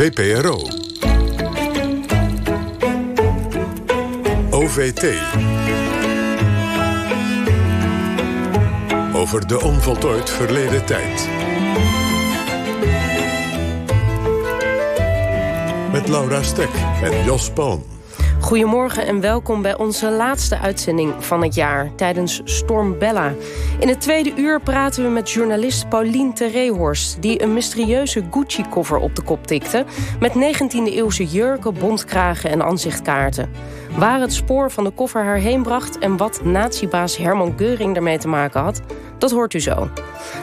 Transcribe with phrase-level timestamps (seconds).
[0.00, 0.58] VPRO.
[4.50, 5.04] OVT.
[9.14, 11.28] Over de onvoltooid verleden tijd.
[15.92, 16.70] Met Laura Stek
[17.02, 17.99] en Jos Palm.
[18.50, 23.32] Goedemorgen en welkom bij onze laatste uitzending van het jaar tijdens Storm Bella.
[23.80, 27.22] In het tweede uur praten we met journalist Paulien Terrehorst...
[27.22, 29.84] die een mysterieuze Gucci-koffer op de kop tikte...
[30.20, 33.50] met 19e-eeuwse jurken, bondkragen en aanzichtkaarten.
[33.96, 35.98] Waar het spoor van de koffer haar heen bracht...
[35.98, 38.80] en wat natiebaas Herman Geuring ermee te maken had...
[39.18, 39.88] dat hoort u zo.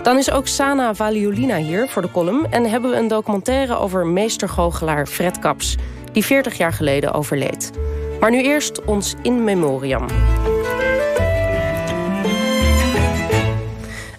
[0.03, 2.48] Dan is ook Sana Valiolina hier voor de column...
[2.50, 5.78] en hebben we een documentaire over meestergoochelaar Fred Kaps
[6.12, 7.72] die 40 jaar geleden overleed.
[8.20, 10.05] Maar nu eerst ons in memoriam.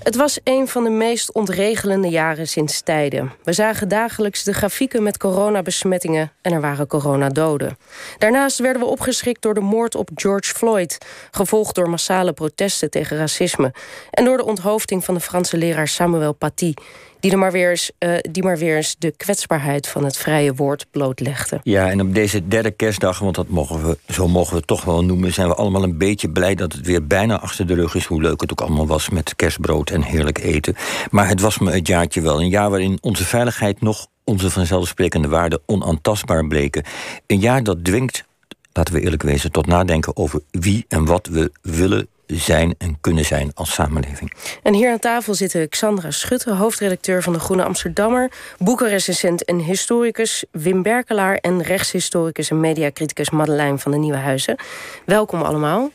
[0.08, 3.32] Het was een van de meest ontregelende jaren sinds tijden.
[3.42, 7.76] We zagen dagelijks de grafieken met coronabesmettingen en er waren coronadoden.
[8.18, 10.98] Daarnaast werden we opgeschrikt door de moord op George Floyd,
[11.30, 13.72] gevolgd door massale protesten tegen racisme
[14.10, 16.74] en door de onthoofding van de Franse leraar Samuel Paty,
[17.20, 20.54] die, er maar weer eens, uh, die maar weer eens de kwetsbaarheid van het vrije
[20.54, 21.60] woord blootlegde.
[21.62, 24.84] Ja, en op deze derde kerstdag, want dat mogen we, zo mogen we het toch
[24.84, 27.94] wel noemen, zijn we allemaal een beetje blij dat het weer bijna achter de rug
[27.94, 28.04] is.
[28.04, 30.76] Hoe leuk het ook allemaal was met kerstbrood en heerlijk eten.
[31.10, 32.40] Maar het was me het jaartje wel.
[32.40, 36.84] Een jaar waarin onze veiligheid nog onze vanzelfsprekende waarden onaantastbaar bleken.
[37.26, 38.24] Een jaar dat dwingt,
[38.72, 43.24] laten we eerlijk wezen, tot nadenken over wie en wat we willen zijn en kunnen
[43.24, 44.32] zijn als samenleving.
[44.62, 50.44] En hier aan tafel zitten Xandra Schutte, hoofdredacteur van de Groene Amsterdammer, boekenrecensent en historicus
[50.50, 54.56] Wim Berkelaar en rechtshistoricus en mediacriticus Madeleine van de Nieuwe Huizen.
[55.04, 55.90] Welkom allemaal.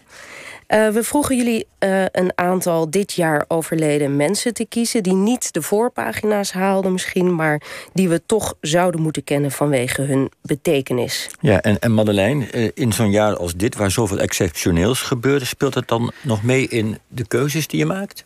[0.74, 5.04] Uh, we vroegen jullie uh, een aantal dit jaar overleden mensen te kiezen...
[5.04, 7.36] die niet de voorpagina's haalden misschien...
[7.36, 7.62] maar
[7.94, 11.30] die we toch zouden moeten kennen vanwege hun betekenis.
[11.40, 13.76] Ja, en, en Madeleine, uh, in zo'n jaar als dit...
[13.76, 15.46] waar zoveel exceptioneels gebeurde...
[15.46, 18.24] speelt het dan nog mee in de keuzes die je maakt?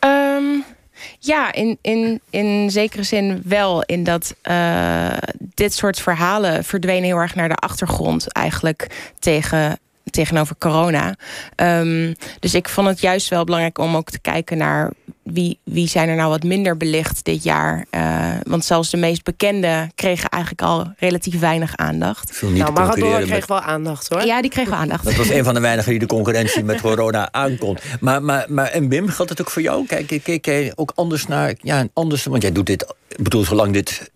[0.00, 0.64] Um,
[1.18, 3.82] ja, in, in, in zekere zin wel.
[3.82, 4.34] In dat
[5.38, 8.32] dit soort verhalen verdwenen heel erg naar de achtergrond...
[8.32, 9.78] eigenlijk tegen
[10.10, 11.16] tegenover corona.
[11.56, 15.88] Um, dus ik vond het juist wel belangrijk om ook te kijken naar wie, wie
[15.88, 17.86] zijn er nou wat minder belicht dit jaar.
[17.90, 22.42] Uh, want zelfs de meest bekende kregen eigenlijk al relatief weinig aandacht.
[22.42, 24.24] Nou, Maradona kreeg wel aandacht hoor.
[24.24, 25.04] Ja, die kreeg wel aandacht.
[25.04, 27.78] Dat was een van de weinigen die de concurrentie met corona aankon.
[28.00, 29.86] Maar, maar, maar en Wim, geldt het ook voor jou?
[29.86, 31.54] Kijk, kijk, kijk ook anders naar...
[31.60, 34.10] Ja, anders, want jij doet dit, ik bedoel, zolang dit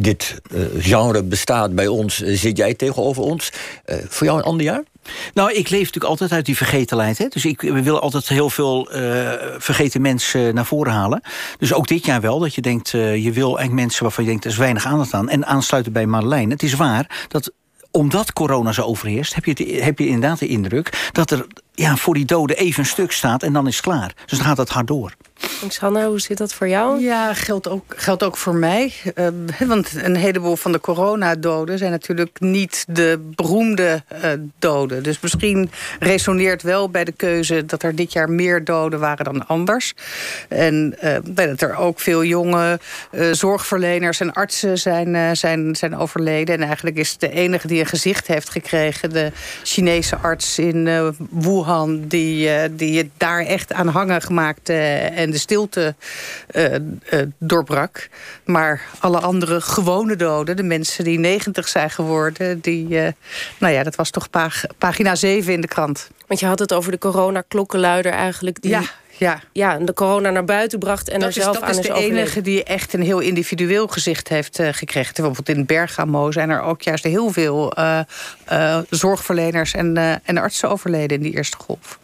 [0.00, 3.52] dit uh, genre bestaat bij ons, uh, zit jij tegenover ons.
[3.86, 4.82] Uh, voor jou een ander jaar?
[5.34, 7.32] Nou, ik leef natuurlijk altijd uit die vergetenheid.
[7.32, 8.88] Dus ik wil altijd heel veel
[9.58, 11.22] vergeten mensen naar voren halen.
[11.58, 12.90] Dus ook dit jaar wel, dat je denkt...
[12.90, 15.28] Je wil eigenlijk mensen waarvan je denkt, er is weinig aandacht aan.
[15.28, 16.52] En aansluiten bij Madeleine.
[16.52, 17.52] Het is waar dat
[17.90, 19.34] omdat corona zo overheerst...
[19.34, 22.88] heb je, heb je inderdaad de indruk dat er ja, voor die doden even een
[22.88, 23.42] stuk staat...
[23.42, 24.14] en dan is het klaar.
[24.26, 25.14] Dus dan gaat het hard door.
[25.68, 27.00] Xanna, hoe zit dat voor jou?
[27.00, 28.92] Ja, geldt ook, geldt ook voor mij.
[29.14, 29.28] Uh,
[29.68, 35.02] want een heleboel van de coronadoden zijn natuurlijk niet de beroemde uh, doden.
[35.02, 39.46] Dus misschien resoneert wel bij de keuze dat er dit jaar meer doden waren dan
[39.46, 39.94] anders.
[40.48, 42.80] En uh, dat er ook veel jonge
[43.32, 46.54] zorgverleners en artsen zijn, zijn, zijn overleden.
[46.54, 49.12] En eigenlijk is de enige die een gezicht heeft gekregen...
[49.12, 54.70] de Chinese arts in Wuhan, die, die het daar echt aan hangen gemaakt
[55.24, 55.94] en de stilte
[56.52, 56.78] uh, uh,
[57.38, 58.08] doorbrak.
[58.44, 62.60] Maar alle andere gewone doden, de mensen die 90 zijn geworden...
[62.60, 63.08] Die, uh,
[63.58, 66.08] nou ja, dat was toch pag pagina 7 in de krant.
[66.26, 68.62] Want je had het over de coronaklokkenluider eigenlijk...
[68.62, 68.70] Die...
[68.70, 68.82] Ja,
[69.16, 69.40] ja.
[69.52, 71.92] ja, de corona naar buiten bracht en dat er zelf is, aan is Dat is
[71.92, 75.14] de enige die echt een heel individueel gezicht heeft uh, gekregen.
[75.14, 78.00] Bijvoorbeeld in Bergamo zijn er ook juist heel veel uh,
[78.52, 81.98] uh, zorgverleners en, en artsen overleden in die eerste golf.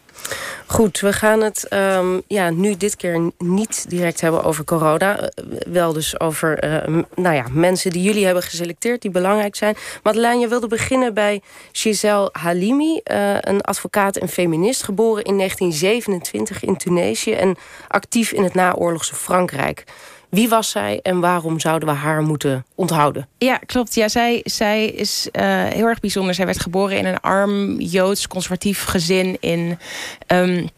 [0.67, 5.31] Goed, we gaan het um, ja, nu dit keer niet direct hebben over corona.
[5.67, 9.77] Wel dus over uh, nou ja, mensen die jullie hebben geselecteerd, die belangrijk zijn.
[10.03, 11.41] Madeleine, je wilde beginnen bij
[11.73, 17.57] Giselle Halimi, uh, een advocaat en feminist, geboren in 1927 in Tunesië en
[17.89, 19.85] actief in het naoorlogse Frankrijk.
[20.31, 23.29] Wie was zij en waarom zouden we haar moeten onthouden?
[23.39, 23.95] Ja, klopt.
[23.95, 26.35] Ja, zij, zij is uh, heel erg bijzonder.
[26.35, 29.79] Zij werd geboren in een arm Joods conservatief gezin in.
[30.27, 30.69] Um,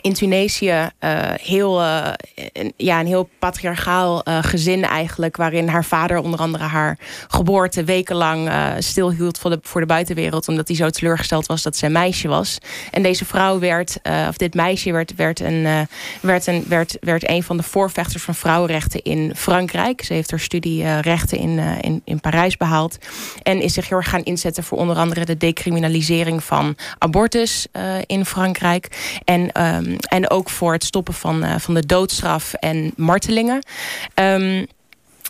[0.00, 2.08] in Tunesië uh, heel, uh,
[2.52, 5.36] een, ja, een heel patriarchaal uh, gezin eigenlijk.
[5.36, 6.98] Waarin haar vader onder andere haar
[7.28, 10.48] geboorte wekenlang stilhield voor de, voor de buitenwereld.
[10.48, 12.58] Omdat hij zo teleurgesteld was dat ze een meisje was.
[12.90, 13.98] En deze vrouw werd,
[14.28, 15.88] of dit meisje werd, werd, een,
[16.20, 20.04] werd, een, werd, werd een van de voorvechters van vrouwenrechten in Frankrijk.
[20.04, 22.98] Ze heeft haar studie rechten in, in, in Parijs behaald.
[23.42, 27.66] En is zich heel erg gaan inzetten voor onder andere de decriminalisering van abortus
[28.06, 29.14] in Frankrijk.
[29.24, 33.66] En um, en ook voor het stoppen van, uh, van de doodstraf en martelingen.
[34.14, 34.66] Um,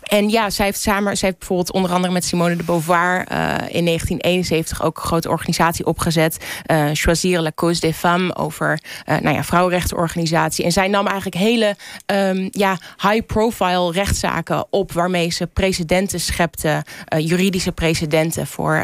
[0.07, 3.85] en ja, zij heeft samen, heeft bijvoorbeeld onder andere met Simone de Beauvoir uh, in
[3.85, 6.37] 1971 ook een grote organisatie opgezet.
[6.71, 10.65] Uh, Choisir la cause des femmes over uh, nou ja, vrouwenrechtenorganisatie.
[10.65, 11.75] En zij nam eigenlijk hele
[12.05, 16.83] um, ja, high-profile rechtszaken op waarmee ze precedenten schepte,
[17.17, 18.83] juridische precedenten voor,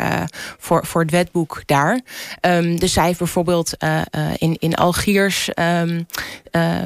[0.60, 2.00] voor, voor het wetboek daar.
[2.42, 3.78] Um, dus zij heeft bijvoorbeeld
[4.38, 6.08] in, in Algiers um,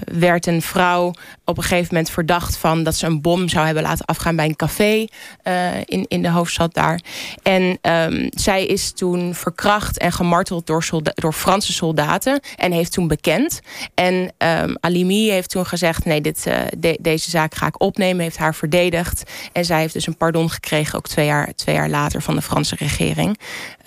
[0.06, 1.14] werd een vrouw
[1.46, 4.46] op een gegeven moment verdacht van dat ze een bom zou hebben laten afgaan bij
[4.46, 5.06] een café
[5.44, 7.00] uh, in, in de hoofdstad daar.
[7.44, 12.40] En um, zij is toen verkracht en gemarteld door, door Franse soldaten.
[12.56, 13.60] En heeft toen bekend.
[13.94, 18.24] En um, Alimi heeft toen gezegd: nee, dit, uh, de, deze zaak ga ik opnemen.
[18.24, 19.24] Heeft haar verdedigd.
[19.52, 22.42] En zij heeft dus een pardon gekregen, ook twee jaar, twee jaar later van de
[22.42, 23.40] Franse regering.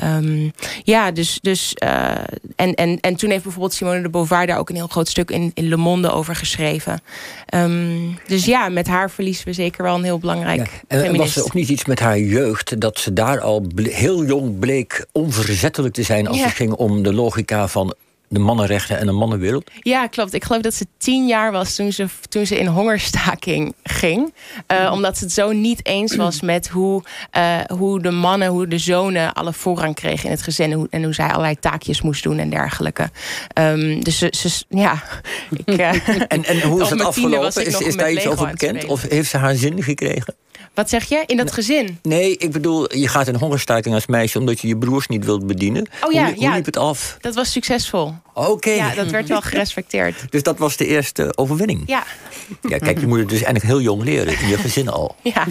[0.05, 0.53] Um,
[0.83, 1.39] ja, dus.
[1.43, 2.11] dus uh,
[2.57, 5.31] en, en, en toen heeft bijvoorbeeld Simone de Beauvoir daar ook een heel groot stuk
[5.31, 7.03] in, in Le Monde over geschreven.
[7.55, 10.97] Um, dus ja, met haar verliezen we zeker wel een heel belangrijk ja.
[10.97, 12.81] En was er ook niet iets met haar jeugd...
[12.81, 16.27] dat ze daar al heel jong bleek onverzettelijk te zijn...
[16.27, 16.45] als ja.
[16.45, 17.95] het ging om de logica van
[18.33, 19.71] de mannenrechten en de mannenwereld?
[19.81, 20.35] Ja, klopt.
[20.35, 24.35] Ik geloof dat ze tien jaar was toen ze, toen ze in hongerstaking ging.
[24.73, 27.03] Uh, omdat ze het zo niet eens was met hoe,
[27.37, 30.71] uh, hoe de mannen, hoe de zonen alle voorrang kregen in het gezin.
[30.71, 33.11] En hoe, en hoe zij allerlei taakjes moest doen en dergelijke.
[33.59, 35.03] Um, dus ze, ze, ja.
[35.65, 35.89] Ik, uh,
[36.29, 37.67] en, en hoe is het afgelopen?
[37.67, 38.85] Is, is daar iets over bekend?
[38.85, 40.35] Of heeft ze haar zin gekregen?
[40.75, 41.23] Wat zeg je?
[41.27, 41.99] In dat gezin?
[42.03, 44.39] Nee, ik bedoel, je gaat in hongerstaking als meisje...
[44.39, 45.87] omdat je je broers niet wilt bedienen.
[46.03, 47.17] Oh ja, hoe, hoe ja, liep het af?
[47.21, 48.15] Dat was succesvol.
[48.35, 48.71] Oké.
[48.71, 50.25] Ja, dat werd wel gerespecteerd.
[50.33, 51.83] dus dat was de eerste overwinning?
[51.87, 52.05] Ja.
[52.63, 54.41] Ja, kijk, je moet het dus eigenlijk heel jong leren.
[54.41, 55.17] In je gezin al.
[55.23, 55.47] Ja.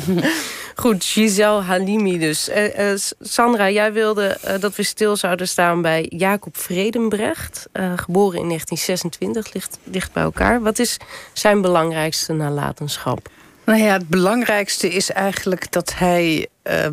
[0.76, 2.50] Goed, Giselle Halimi dus.
[2.50, 7.68] Uh, uh, Sandra, jij wilde uh, dat we stil zouden staan bij Jacob Vredenbrecht.
[7.96, 10.62] geboren in 1926, ligt dicht bij elkaar.
[10.62, 10.98] Wat is
[11.34, 13.30] zijn belangrijkste nalatenschap?
[13.70, 16.88] Nou ja, het belangrijkste is eigenlijk dat hij uh,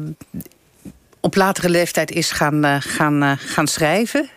[1.20, 4.28] op latere leeftijd is gaan, uh, gaan, uh, gaan schrijven.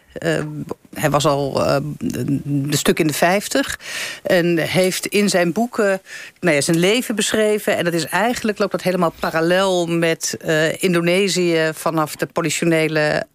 [0.94, 3.80] Hij was al een stuk in de vijftig.
[4.24, 6.02] En heeft in zijn boeken
[6.40, 7.78] nou ja, zijn leven beschreven.
[7.78, 10.38] En dat is eigenlijk loopt dat helemaal parallel met
[10.80, 13.26] Indonesië vanaf de politionele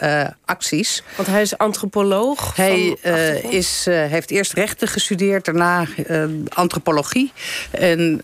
[0.44, 1.02] acties.
[1.16, 2.56] Want hij is antropoloog.
[2.56, 2.96] Hij
[3.48, 5.86] is, heeft eerst rechten gestudeerd, daarna
[6.48, 7.32] antropologie.
[7.70, 8.20] En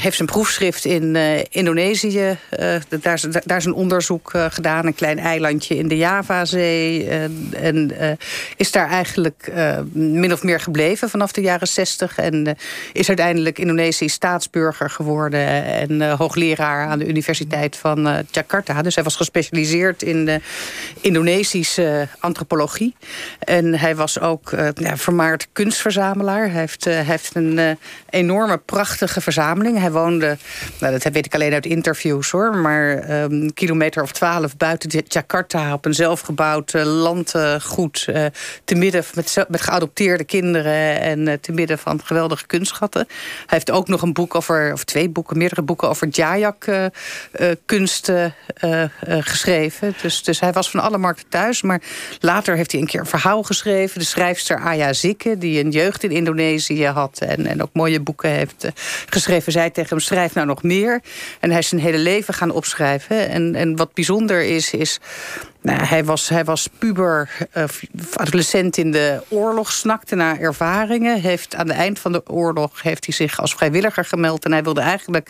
[0.00, 1.16] heeft zijn proefschrift in
[1.50, 2.38] Indonesië.
[3.00, 7.08] daar, daar is een onderzoek gedaan, een klein eilandje in de Javazee.
[7.52, 7.92] En
[8.56, 12.18] is daar eigenlijk uh, min of meer gebleven vanaf de jaren zestig.
[12.18, 12.52] En uh,
[12.92, 15.64] is uiteindelijk Indonesisch staatsburger geworden.
[15.64, 18.82] En hoogleraar aan de Universiteit van Jakarta.
[18.82, 20.40] Dus hij was gespecialiseerd in de
[21.00, 22.94] Indonesische antropologie.
[23.38, 26.50] En hij was ook ja, vermaard kunstverzamelaar.
[26.50, 27.78] Hij heeft, heeft een
[28.10, 29.78] enorme, prachtige verzameling.
[29.78, 30.36] Hij woonde,
[30.80, 32.56] nou, dat weet ik alleen uit interviews hoor...
[32.56, 35.72] maar um, kilometer of twaalf buiten Jakarta...
[35.72, 38.08] op een zelfgebouwd land goed.
[38.24, 38.30] Uh,
[38.64, 43.04] te midden met, met geadopteerde kinderen en uh, te midden van geweldige kunstschatten.
[43.08, 46.86] Hij heeft ook nog een boek over, of twee boeken, meerdere boeken over Jayak uh,
[47.66, 48.34] kunsten
[49.20, 49.94] geschreven.
[50.02, 51.62] Dus, dus hij was van alle markten thuis.
[51.62, 51.80] Maar
[52.20, 53.98] later heeft hij een keer een verhaal geschreven.
[53.98, 58.30] De schrijfster Aya Zikke, die een jeugd in Indonesië had en, en ook mooie boeken
[58.30, 58.66] heeft
[59.08, 59.52] geschreven.
[59.52, 61.02] Zij tegen hem, schrijf nou nog meer.
[61.40, 63.28] En hij is zijn hele leven gaan opschrijven.
[63.28, 65.00] En, en wat bijzonder is, is
[65.64, 67.64] nou, hij, was, hij was puber, uh,
[68.14, 71.20] adolescent in de oorlog, snakte naar ervaringen.
[71.20, 74.44] Heeft, aan het eind van de oorlog heeft hij zich als vrijwilliger gemeld...
[74.44, 75.28] en hij wilde eigenlijk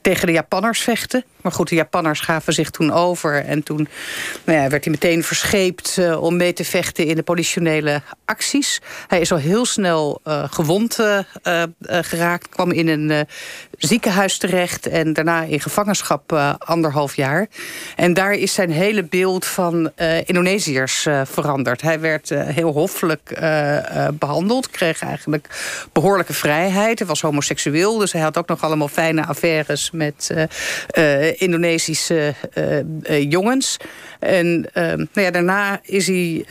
[0.00, 1.24] tegen de Japanners vechten.
[1.40, 3.44] Maar goed, de Japanners gaven zich toen over.
[3.44, 3.88] En toen
[4.44, 7.06] nou ja, werd hij meteen verscheept uh, om mee te vechten...
[7.06, 8.80] in de politionele acties.
[9.06, 10.98] Hij is al heel snel uh, gewond
[11.82, 12.48] geraakt.
[12.48, 13.26] Kwam in een
[13.78, 14.86] ziekenhuis terecht.
[14.86, 17.46] En daarna in gevangenschap anderhalf jaar.
[17.96, 19.90] En daar is zijn hele beeld van van
[20.24, 21.82] Indonesiërs veranderd.
[21.82, 23.40] Hij werd heel hoffelijk
[24.12, 25.48] behandeld, kreeg eigenlijk
[25.92, 26.98] behoorlijke vrijheid.
[26.98, 30.34] Hij was homoseksueel, dus hij had ook nog allemaal fijne affaires met
[31.36, 32.34] Indonesische
[33.28, 33.76] jongens.
[34.22, 36.44] En nou ja, daarna is hij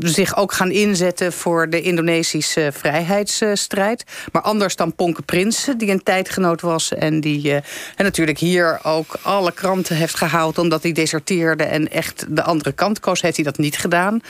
[0.00, 4.04] zich ook gaan inzetten voor de Indonesische vrijheidsstrijd.
[4.32, 6.94] Maar anders dan Ponke Prinsen, die een tijdgenoot was...
[6.94, 7.62] en die en
[7.96, 10.58] natuurlijk hier ook alle kranten heeft gehaald...
[10.58, 13.22] omdat hij deserteerde en echt de andere kant koos...
[13.22, 14.20] heeft hij dat niet gedaan.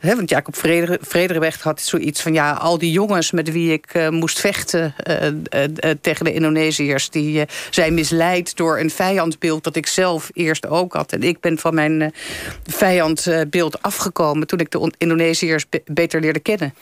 [0.00, 0.56] want Jacob
[1.00, 2.32] Frederik had zoiets van...
[2.32, 5.66] ja, al die jongens met wie ik uh, moest vechten uh,
[6.00, 7.10] tegen de Indonesiërs...
[7.10, 11.12] die zijn misleid door een vijandbeeld dat ik zelf eerst ook had.
[11.12, 12.12] En ik ben van mijn
[12.66, 14.46] vijandbeeld afgekomen...
[14.46, 16.74] toen ik de Indonesiërs beter leerde kennen.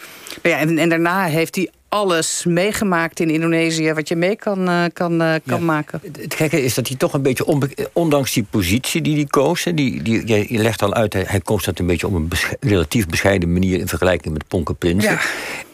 [0.42, 3.92] Maar ja, en, en daarna heeft hij alles meegemaakt in Indonesië...
[3.92, 6.00] wat je mee kan, uh, kan, uh, kan maken.
[6.20, 9.62] Het gekke is dat hij toch een beetje, ondanks die positie die hij koos...
[9.62, 12.30] Die, die, je, legt al uit, hij koos dat een beetje op een
[12.60, 13.78] relatief bescheiden manier...
[13.78, 15.10] in vergelijking met Ponke Prinsen.
[15.10, 15.20] Ja.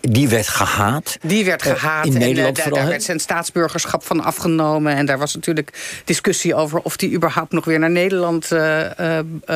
[0.00, 1.18] Die werd gehaat.
[1.22, 2.06] Die werd eh, gehaat.
[2.06, 4.94] in Nederland en, Daar werd zijn staatsburgerschap van afgenomen.
[4.96, 6.80] En daar was natuurlijk discussie over...
[6.80, 8.50] of hij überhaupt nog weer naar Nederland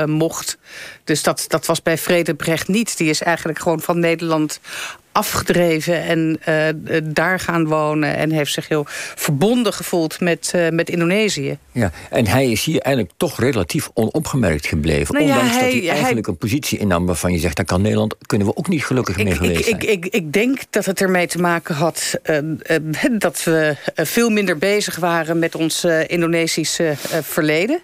[0.06, 0.58] mocht.
[1.04, 2.96] Dus dat, dat was bij Vredebrecht niet.
[2.96, 4.60] Die is eigenlijk gewoon van Nederland
[5.18, 8.16] afgedreven en uh, daar gaan wonen...
[8.16, 8.84] en heeft zich heel
[9.14, 11.58] verbonden gevoeld met, uh, met Indonesië.
[11.72, 15.14] Ja, en hij is hier eigenlijk toch relatief onopgemerkt gebleven.
[15.14, 17.56] Nou ondanks hij, dat hij eigenlijk een positie innam waarvan je zegt...
[17.56, 19.76] daar kan Nederland, kunnen we ook niet gelukkig mee geweest zijn.
[19.76, 22.18] Ik, ik, ik, denk dat het ermee te maken had...
[22.24, 22.38] Uh,
[23.18, 27.80] dat we veel minder bezig waren met ons Indonesische verleden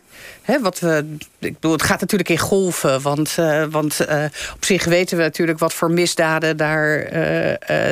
[0.61, 3.02] wat we, ik bedoel, het gaat natuurlijk in golven.
[3.02, 7.09] Want, uh, want uh, op zich weten we natuurlijk wat voor misdaden daar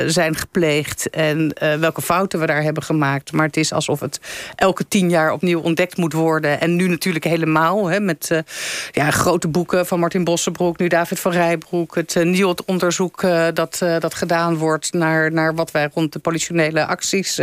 [0.07, 1.09] zijn gepleegd.
[1.09, 3.31] En welke fouten we daar hebben gemaakt.
[3.31, 4.19] Maar het is alsof het
[4.55, 6.59] elke tien jaar opnieuw ontdekt moet worden.
[6.59, 7.87] En nu natuurlijk helemaal.
[7.87, 8.43] Hè, met
[8.91, 10.77] ja, grote boeken van Martin Bossenbroek.
[10.77, 11.95] Nu David van Rijbroek.
[11.95, 13.21] Het nieuw onderzoek
[13.53, 17.39] dat, dat gedaan wordt naar, naar wat wij rond de politionele acties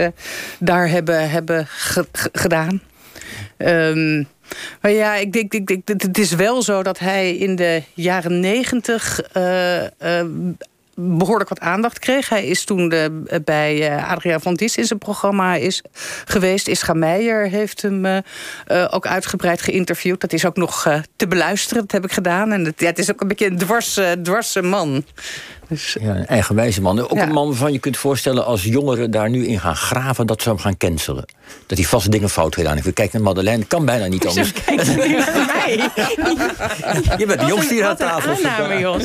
[0.58, 1.66] daar hebben, hebben
[2.32, 2.80] gedaan.
[3.58, 4.28] Um,
[4.80, 9.20] maar ja, ik denk, ik het is wel zo dat hij in de jaren negentig...
[9.36, 9.88] Uh, uh,
[10.94, 12.28] behoorlijk wat aandacht kreeg.
[12.28, 12.88] Hij is toen
[13.44, 15.82] bij uh, Adriaan van Dis in zijn programma is
[16.24, 16.68] geweest.
[16.68, 18.22] Ischa Meijer heeft hem
[18.90, 20.20] ook uitgebreid geïnterviewd.
[20.20, 22.52] Dat is ook nog te beluisteren, dat heb ik gedaan.
[22.52, 25.04] En het, ja, het is ook een beetje een dwars, dwarse man.
[25.70, 27.00] Dus, ja, een eigenwijze man.
[27.00, 30.26] Ook een man waarvan je kunt voorstellen als jongeren daar nu in gaan graven...
[30.26, 31.24] dat ze hem gaan cancelen.
[31.66, 32.92] Dat hij vast dingen fout gedaan heeft.
[32.92, 34.52] Kijk naar Madeleine, kan bijna niet anders.
[34.52, 35.90] Kijk nu naar mij.
[37.18, 38.30] je bent de jongste hier aan tafel.
[38.30, 39.02] Aanname, Jos.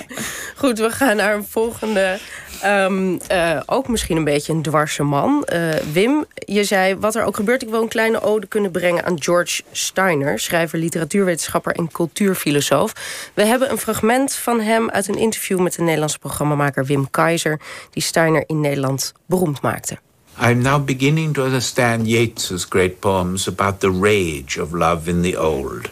[0.56, 2.18] Goed, we gaan naar een volgende
[2.64, 5.46] Um, uh, ook misschien een beetje een dwarse man.
[5.52, 7.62] Uh, Wim, je zei wat er ook gebeurt.
[7.62, 10.38] Ik wil een kleine ode kunnen brengen aan George Steiner...
[10.38, 12.92] schrijver, literatuurwetenschapper en cultuurfilosoof.
[13.34, 15.60] We hebben een fragment van hem uit een interview...
[15.60, 17.60] met de Nederlandse programmamaker Wim Keizer...
[17.90, 19.98] die Steiner in Nederland beroemd maakte.
[20.42, 23.48] I'm now beginning to understand Yeats's great poems...
[23.48, 25.88] about the rage of love in the old.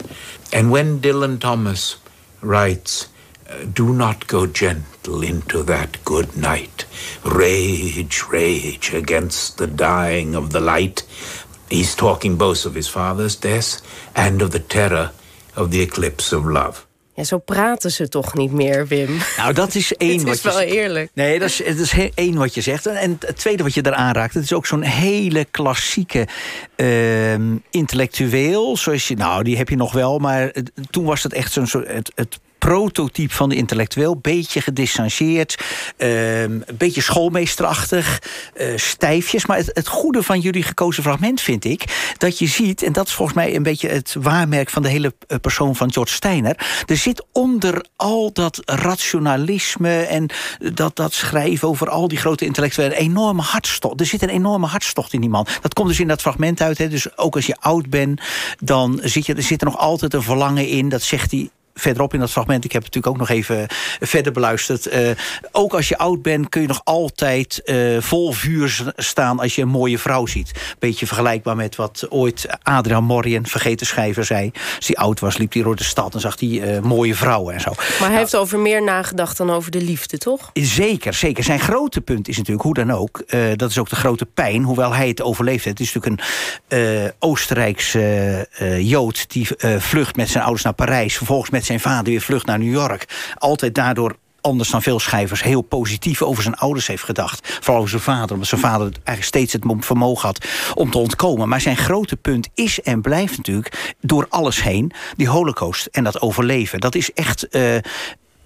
[0.52, 2.00] And when Dylan Thomas
[2.40, 3.12] writes...
[3.72, 6.86] do not go gentle into that good night.
[7.22, 11.02] Rage, rage against the dying of the light.
[11.68, 13.80] He's talking both of his father's death
[14.14, 15.10] and of the terror
[15.56, 16.86] of the eclipse of love.
[17.16, 19.18] Ja, zo praten ze toch niet meer, Wim?
[19.36, 21.10] Nou, dat is één wat je is wel eerlijk.
[21.14, 22.86] Nee, dat is, het is één wat je zegt.
[22.86, 24.34] En het tweede wat je daar aanraakt...
[24.34, 26.26] het is ook zo'n hele klassieke
[26.76, 27.34] uh,
[27.70, 28.76] intellectueel.
[28.76, 30.54] Zoals je, nou, die heb je nog wel, maar
[30.90, 31.84] toen was het echt zo'n...
[31.86, 34.16] Het, het prototype van de intellectueel.
[34.16, 35.62] Beetje gedistanceerd,
[35.98, 38.22] uh, een beetje schoolmeesterachtig,
[38.56, 39.46] uh, stijfjes.
[39.46, 42.12] Maar het, het, goede van jullie gekozen fragment vind ik...
[42.18, 44.70] dat je ziet, en dat is volgens mij een beetje het waarmerk...
[44.70, 46.84] van de hele eh, persoon van George Steiner...
[46.86, 50.30] er zit onder al dat rationalisme en
[50.74, 51.68] dat, dat schrijven...
[51.68, 54.00] over al die grote intellectuelen, een enorme hartstocht.
[54.00, 55.46] Er zit een enorme hartstocht in die man.
[55.60, 56.78] Dat komt dus in dat fragment uit.
[56.78, 56.88] Hè.
[56.88, 58.20] Dus ook als je oud bent,
[58.58, 60.88] dan zit, je, er zit er nog altijd een verlangen in.
[60.88, 63.66] Dat zegt hij verderop in dat fragment, ik heb het natuurlijk ook nog even
[64.00, 64.92] verder beluisterd.
[64.94, 65.10] Uh,
[65.52, 69.62] ook als je oud bent kun je nog altijd uh, vol vuur staan als je
[69.62, 70.74] een mooie vrouw ziet.
[70.78, 74.50] Beetje vergelijkbaar met wat ooit Adriaan Morien, vergeten schrijver, zei.
[74.76, 77.54] Als hij oud was, liep hij door de stad en zag hij uh, mooie vrouwen
[77.54, 77.70] en zo.
[77.70, 80.50] Maar hij nou, heeft over meer nagedacht dan over de liefde, toch?
[80.52, 81.44] Zeker, zeker.
[81.44, 83.22] Zijn grote punt is natuurlijk, hoe dan ook,
[83.56, 85.64] dat is ook de grote pijn, hoewel hij het overleeft.
[85.64, 86.22] Het is natuurlijk
[86.68, 92.20] een Oostenrijkse Jood die vlucht met zijn ouders naar Parijs, vervolgens met zijn vader weer
[92.20, 93.32] vlucht naar New York.
[93.38, 97.58] Altijd daardoor anders dan veel schrijvers, heel positief over zijn ouders heeft gedacht.
[97.60, 101.48] Vooral over zijn vader, omdat zijn vader eigenlijk steeds het vermogen had om te ontkomen.
[101.48, 106.20] Maar zijn grote punt is en blijft natuurlijk door alles heen die holocaust en dat
[106.20, 106.80] overleven.
[106.80, 107.76] Dat is echt uh,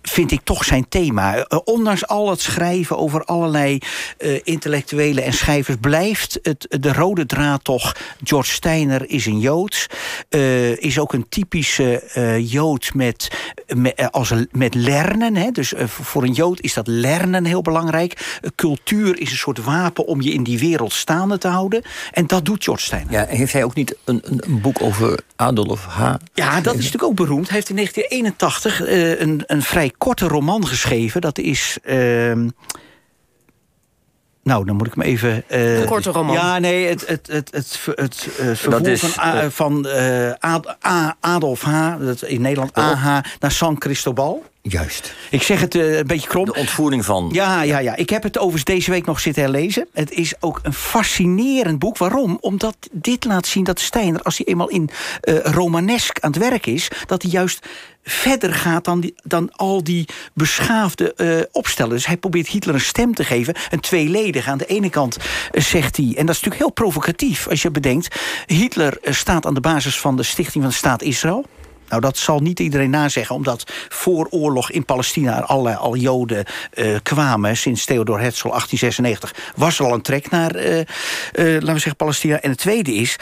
[0.08, 1.36] vind ik toch zijn thema.
[1.36, 3.78] Uh, ondanks al het schrijven over allerlei
[4.18, 5.76] uh, intellectuelen en schrijvers...
[5.80, 7.96] blijft het, de rode draad toch...
[8.24, 9.86] George Steiner is een Joods.
[10.30, 11.86] Uh, is ook een typische
[12.44, 13.30] Jood met,
[13.76, 15.36] met, als met lernen.
[15.36, 15.50] Hè?
[15.50, 18.40] Dus voor een Jood is dat lernen heel belangrijk.
[18.56, 21.82] cultuur is een soort wapen om je in die wereld staande te houden.
[22.12, 23.12] En dat doet George Steiner.
[23.12, 26.14] Ja, heeft hij ook niet een, een boek over Adolf H?
[26.34, 27.46] Ja, dat is natuurlijk ook beroemd.
[27.48, 28.80] Hij heeft in 1981
[29.20, 31.20] een, een vrij korte roman geschreven.
[31.20, 31.78] Dat is...
[31.84, 32.32] Uh,
[34.42, 35.44] nou, dan moet ik me even...
[35.50, 36.34] Uh, een korte roman.
[36.34, 41.62] Ja, nee, het, het, het, het, het, het vervoer is, van, uh, van uh, Adolf
[41.62, 43.04] H., dat in Nederland AH,
[43.38, 44.44] naar San Cristobal.
[44.62, 45.14] Juist.
[45.30, 46.44] Ik zeg het uh, een beetje krom.
[46.44, 47.28] De ontvoering van...
[47.32, 47.96] Ja, ja, ja.
[47.96, 49.88] Ik heb het overigens deze week nog zitten herlezen.
[49.92, 51.98] Het is ook een fascinerend boek.
[51.98, 52.38] Waarom?
[52.40, 54.90] Omdat dit laat zien dat Steiner, als hij eenmaal in
[55.22, 56.90] uh, romanesk aan het werk is...
[57.06, 57.66] dat hij juist
[58.08, 61.92] verder gaat dan, die, dan al die beschaafde uh, opstellen.
[61.92, 63.54] Dus hij probeert Hitler een stem te geven.
[63.70, 64.48] Een tweeledig.
[64.48, 66.06] Aan de ene kant uh, zegt hij...
[66.06, 68.20] en dat is natuurlijk heel provocatief als je bedenkt...
[68.46, 71.44] Hitler uh, staat aan de basis van de stichting van de staat Israël...
[71.88, 76.44] Nou, dat zal niet iedereen nazeggen, omdat voor oorlog in Palestina allerlei al Joden
[77.02, 77.56] kwamen.
[77.56, 82.40] Sinds Theodor Herzl 1896 was er al een trek naar, laten we zeggen, Palestina.
[82.40, 83.16] En het tweede is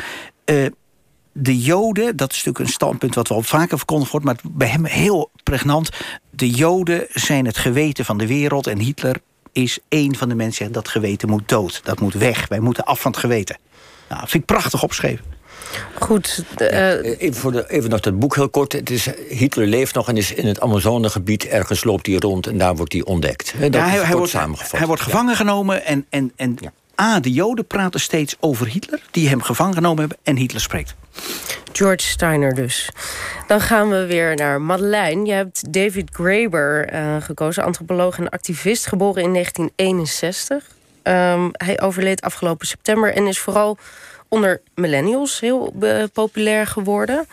[1.38, 4.84] de Joden, dat is natuurlijk een standpunt wat wel vaker verkondigd wordt, maar bij hem
[4.84, 5.90] heel pregnant.
[6.30, 9.16] De Joden zijn het geweten van de wereld en Hitler
[9.52, 11.80] is één van de mensen die dat geweten moet dood.
[11.84, 12.48] Dat moet weg.
[12.48, 13.56] Wij moeten af van het geweten.
[14.08, 15.24] Nou, dat vind ik prachtig opgeschreven.
[15.98, 16.44] Goed.
[16.58, 18.72] Uh, even, voor de, even nog dat boek heel kort.
[18.72, 21.46] Het is, Hitler leeft nog en is in het Amazonegebied.
[21.46, 23.54] Ergens loopt hij rond en daar wordt hij ontdekt.
[23.60, 24.32] Dat ja, hij, hij, wordt,
[24.72, 25.36] hij wordt gevangen ja.
[25.36, 26.72] genomen en, en, en ja.
[27.00, 29.02] A, de Joden praten steeds over Hitler...
[29.10, 30.94] die hem gevangen genomen hebben en Hitler spreekt.
[31.72, 32.88] George Steiner dus.
[33.46, 35.26] Dan gaan we weer naar Madeleine.
[35.26, 38.86] Je hebt David Graeber uh, gekozen, antropoloog en activist...
[38.86, 40.64] geboren in 1961.
[41.02, 43.78] Um, hij overleed afgelopen september en is vooral
[44.28, 47.26] onder millennials heel uh, populair geworden.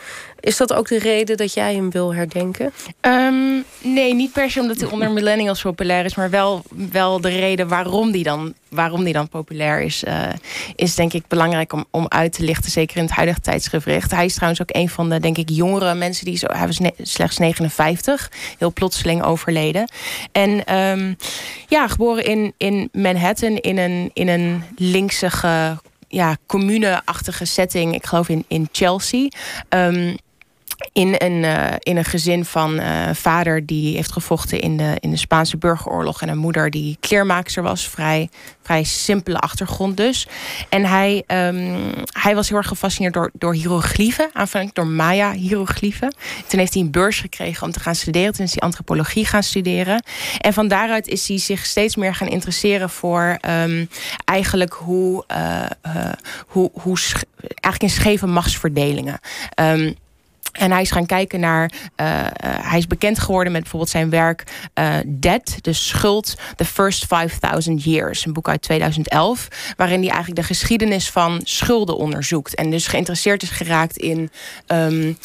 [0.44, 2.74] Is dat ook de reden dat jij hem wil herdenken?
[3.02, 6.16] Um, nee, niet per se omdat hij onder millennials populair is...
[6.16, 10.04] maar wel, wel de reden waarom die dan, waarom die dan populair is...
[10.04, 10.30] Uh,
[10.76, 12.72] is denk ik belangrijk om, om uit te lichten.
[12.72, 14.12] Zeker in het huidige tijdsgevricht.
[14.12, 16.26] Hij is trouwens ook een van de, denk ik, jongere mensen...
[16.26, 19.92] die zo, hij was slechts 59, heel plotseling overleden.
[20.32, 21.18] En um,
[21.68, 25.78] ja, geboren in, in Manhattan in een, in een linksige
[26.13, 27.93] ja, commune-achtige setting.
[27.96, 29.27] Ik geloof in, in Chelsea.
[29.70, 30.17] Um,
[30.92, 35.10] in een, uh, in een gezin van uh, vader die heeft gevochten in de, in
[35.10, 36.22] de Spaanse burgeroorlog.
[36.22, 37.89] En een moeder die kleermaakster was.
[37.89, 38.30] Vrij,
[38.62, 40.28] vrij simpele achtergrond dus.
[40.69, 44.30] En hij, um, hij was heel erg gefascineerd door, door hieroglyphen.
[44.34, 46.15] Aanvankelijk door Maya-hieroglyphen.
[46.48, 48.34] Toen heeft hij een beurs gekregen om te gaan studeren.
[48.34, 50.04] Toen is hij antropologie gaan studeren.
[50.39, 53.89] En van daaruit is hij zich steeds meer gaan interesseren voor um,
[54.26, 55.65] eigenlijk hoe, uh,
[56.48, 56.98] hoe, hoe
[57.41, 59.19] eigenlijk in scheve machtsverdelingen.
[59.62, 59.96] Um,
[60.54, 61.72] en hij is gaan kijken naar.
[62.02, 64.44] Uh, uh, hij is bekend geworden met bijvoorbeeld zijn werk
[64.80, 68.26] uh, Debt, de schuld, The First 5000 Years.
[68.26, 69.48] Een boek uit 2011.
[69.78, 72.56] Waarin hij eigenlijk de geschiedenis van schulden onderzoekt.
[72.56, 74.30] En dus geïnteresseerd is geraakt in
[74.68, 75.18] um,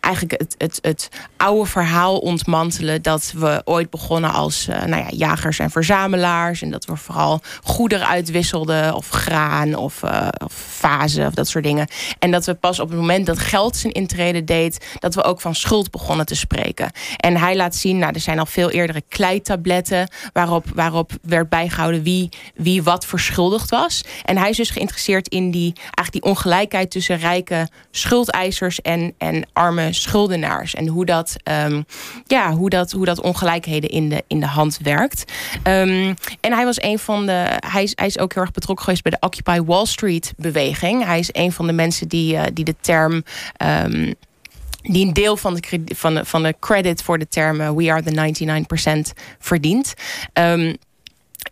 [0.00, 3.02] eigenlijk het, het, het oude verhaal ontmantelen.
[3.02, 6.62] Dat we ooit begonnen als nou ja, jagers en verzamelaars.
[6.62, 8.94] En dat we vooral goederen uitwisselden.
[8.94, 10.02] Of graan of,
[10.44, 11.88] of vazen of dat soort dingen.
[12.18, 14.59] En dat we pas op het moment dat geld zijn intrede deed
[14.98, 16.90] dat we ook van schuld begonnen te spreken.
[17.16, 22.02] En hij laat zien, nou, er zijn al veel eerdere kleitabletten waarop, waarop werd bijgehouden
[22.02, 24.04] wie, wie wat verschuldigd was.
[24.24, 29.46] En hij is dus geïnteresseerd in die, eigenlijk die ongelijkheid tussen rijke schuldeisers en, en
[29.52, 30.74] arme schuldenaars.
[30.74, 31.84] En hoe dat, um,
[32.26, 35.32] ja, hoe dat, hoe dat ongelijkheden in de, in de hand werkt.
[35.64, 37.46] Um, en hij was een van de.
[37.66, 41.04] Hij is, hij is ook heel erg betrokken geweest bij de Occupy Wall Street beweging.
[41.04, 43.24] Hij is een van de mensen die, uh, die de term.
[43.84, 44.14] Um,
[44.82, 48.02] die een deel van de, van de, van de credit voor de term We are
[48.02, 49.94] the 99% verdient.
[50.32, 50.76] Um,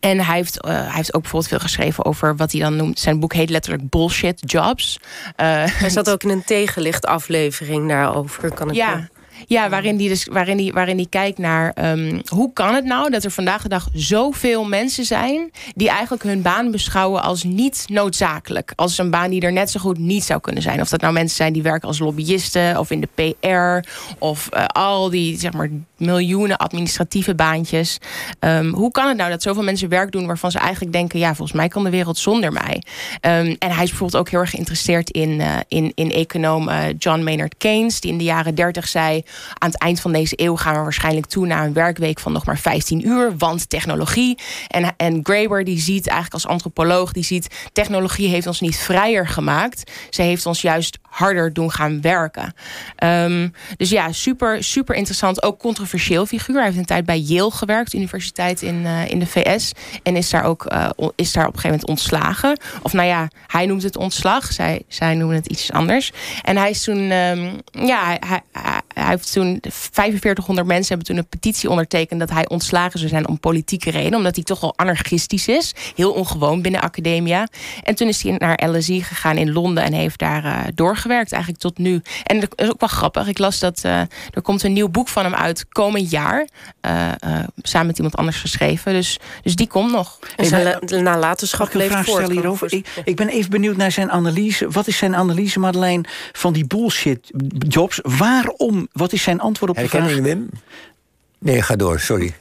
[0.01, 2.99] en hij heeft, uh, hij heeft ook bijvoorbeeld veel geschreven over wat hij dan noemt.
[2.99, 4.99] Zijn boek heet letterlijk Bullshit Jobs.
[5.01, 8.55] Uh, hij zat ook in een tegenlicht aflevering daarover.
[8.55, 9.09] Kan ik ja,
[9.47, 13.11] ja, waarin die, dus, waarin die, waarin die kijkt naar um, hoe kan het nou
[13.11, 17.85] dat er vandaag de dag zoveel mensen zijn die eigenlijk hun baan beschouwen als niet
[17.89, 18.73] noodzakelijk.
[18.77, 20.81] Als een baan die er net zo goed niet zou kunnen zijn.
[20.81, 24.65] Of dat nou mensen zijn die werken als lobbyisten of in de PR of uh,
[24.67, 27.99] al die zeg maar miljoenen administratieve baantjes.
[28.39, 31.35] Ehm, hoe kan het nou dat zoveel mensen werk doen waarvan ze eigenlijk denken: ja,
[31.35, 32.83] volgens mij kan de wereld zonder mij?
[33.21, 36.79] Ehm, en hij is bijvoorbeeld ook heel erg geïnteresseerd in, uh, in, in econoom uh,
[36.99, 39.23] John Maynard Keynes, die in de jaren 30 zei:
[39.59, 42.47] aan het eind van deze eeuw gaan we waarschijnlijk toe naar een werkweek van nog
[42.47, 44.39] maar 15 uur, want technologie.
[44.69, 49.29] En, en Graeber die ziet eigenlijk als antropoloog, die ziet technologie heeft ons niet vrijer
[49.29, 49.93] gemaakt.
[50.11, 52.55] Ze heeft ons juist harder doen gaan werken.
[53.05, 55.43] Um, dus ja, super, super interessant.
[55.43, 56.57] Ook controversieel figuur.
[56.57, 59.73] Hij heeft een tijd bij Yale gewerkt, universiteit in, uh, in de VS.
[60.03, 62.61] En is daar ook uh, is daar op een gegeven moment ontslagen.
[62.83, 64.53] Of nou ja, hij noemt het ontslag.
[64.53, 66.13] Zij, zij noemen het iets anders.
[66.43, 68.43] En hij is toen, um, ja, hij,
[68.99, 73.29] hij, heeft toen 4500 mensen hebben toen een petitie ondertekend dat hij ontslagen zou zijn
[73.29, 74.19] om politieke redenen.
[74.19, 75.75] Omdat hij toch wel anarchistisch is.
[75.95, 77.49] Heel ongewoon binnen academia.
[77.83, 81.63] En toen is hij naar LSE gegaan in Londen en heeft daar uh, doorgewerkt eigenlijk
[81.63, 82.03] tot nu.
[82.25, 83.29] En dat is ook wel grappig.
[83.29, 86.49] Ik las dat uh, er komt een nieuw boek van hem uit komend jaar.
[86.87, 87.09] Uh,
[87.63, 88.93] samen met iemand anders geschreven.
[88.93, 90.19] Dus, dus die komt nog.
[90.37, 92.73] En zijn nalatenschap leeft stellen hierover?
[92.73, 94.71] Ik, ik, ben even benieuwd naar zijn analyse.
[94.71, 97.31] Wat is zijn analyse, Madeleine, van die bullshit
[97.69, 98.01] jobs?
[98.03, 98.88] Waarom?
[98.93, 100.17] Wat is zijn antwoord op de vraag?
[100.17, 100.51] Wim?
[101.39, 102.35] Nee, ga door, sorry.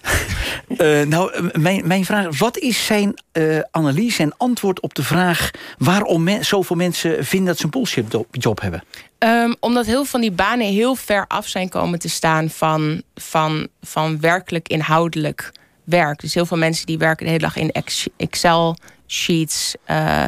[0.67, 5.51] uh, nou, mijn, mijn vraag, wat is zijn uh, analyse en antwoord op de vraag...
[5.77, 8.83] waarom me, zoveel mensen vinden dat ze een bullshit job hebben?
[9.19, 12.49] Um, omdat heel veel van die banen heel ver af zijn komen te staan...
[12.49, 15.51] van, van, van werkelijk inhoudelijk
[15.83, 16.19] werk.
[16.19, 17.71] Dus heel veel mensen die werken de hele dag in
[18.17, 20.23] Excel sheets uh,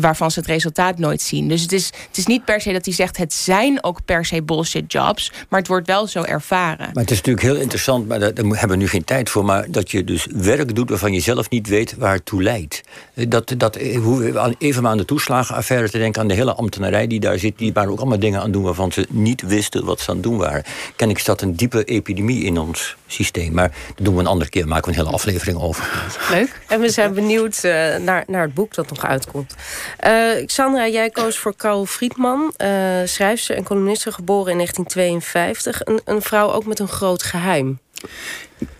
[0.00, 1.48] waarvan ze het resultaat nooit zien.
[1.48, 4.24] Dus het is, het is niet per se dat hij zegt het zijn ook per
[4.24, 6.90] se bullshit jobs, maar het wordt wel zo ervaren.
[6.92, 9.70] Maar het is natuurlijk heel interessant, maar daar, hebben we nu geen tijd voor, maar
[9.70, 12.82] dat je dus werk doet waarvan je zelf niet weet waar het toe leidt.
[13.14, 17.20] Dat, dat, hoe, even maar aan de toeslagenaffaire te denken, aan de hele ambtenarij die
[17.20, 20.10] daar zit, die waren ook allemaal dingen aan doen waarvan ze niet wisten wat ze
[20.10, 20.62] aan het doen waren.
[20.96, 23.52] Ken ik dat een diepe epidemie in ons systeem.
[23.52, 26.08] Maar dat doen we een andere keer, maken we een hele aflevering over.
[26.30, 26.60] Leuk.
[26.68, 29.54] En we zijn benieuwd uh, naar, naar het boek dat nog uitkomt.
[30.06, 32.68] Uh, Xandra, jij koos voor Carol Friedman, uh,
[33.04, 35.84] schrijfster en columniste, geboren in 1952.
[35.84, 37.78] Een, een vrouw ook met een groot geheim.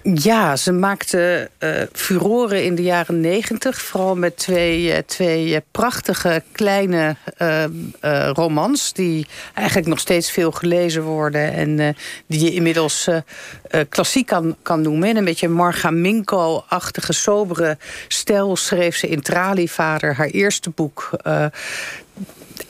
[0.02, 3.82] Ja, ze maakte uh, furoren in de jaren negentig.
[3.82, 7.16] Vooral met twee, uh, twee uh, prachtige kleine
[8.32, 8.92] romans...
[8.92, 11.52] die eigenlijk nog steeds veel gelezen worden...
[11.52, 13.08] en die je inmiddels
[13.88, 15.16] klassiek kan, kan noemen.
[15.16, 18.56] Een beetje Margaminko-achtige, sobere stijl...
[18.56, 21.10] schreef ze in Tralievader haar eerste boek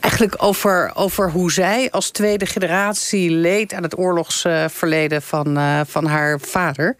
[0.00, 6.06] eigenlijk over, over hoe zij als tweede generatie leed aan het oorlogsverleden van, uh, van
[6.06, 6.96] haar vader.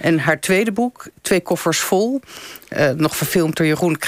[0.00, 2.20] En haar tweede boek, Twee koffers vol,
[2.68, 3.98] uh, nog verfilmd door Jeroen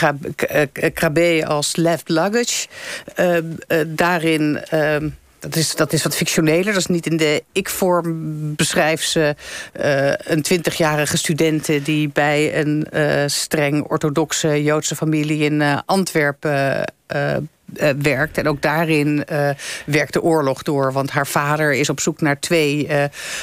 [0.95, 2.67] Krabbe als Left Luggage.
[3.17, 3.37] Uh,
[3.87, 4.61] daarin.
[5.39, 6.65] Dat is, dat is wat fictioneler.
[6.65, 9.35] Dat is niet in de ik-vorm beschrijft ze
[9.81, 11.83] uh, een twintigjarige studente...
[11.83, 16.93] die bij een uh, streng orthodoxe Joodse familie in uh, Antwerpen
[17.99, 18.39] werkt.
[18.39, 19.25] En ook daarin
[19.87, 20.93] werkt de oorlog door.
[20.93, 22.89] Want haar vader is op zoek naar twee,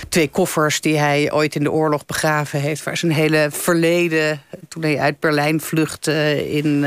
[0.10, 0.82] twee koffers...
[0.82, 2.84] die hij ooit in de oorlog begraven heeft.
[2.84, 6.50] Waar zijn hele verleden, toen hij uit Berlijn vluchtte...
[6.52, 6.86] in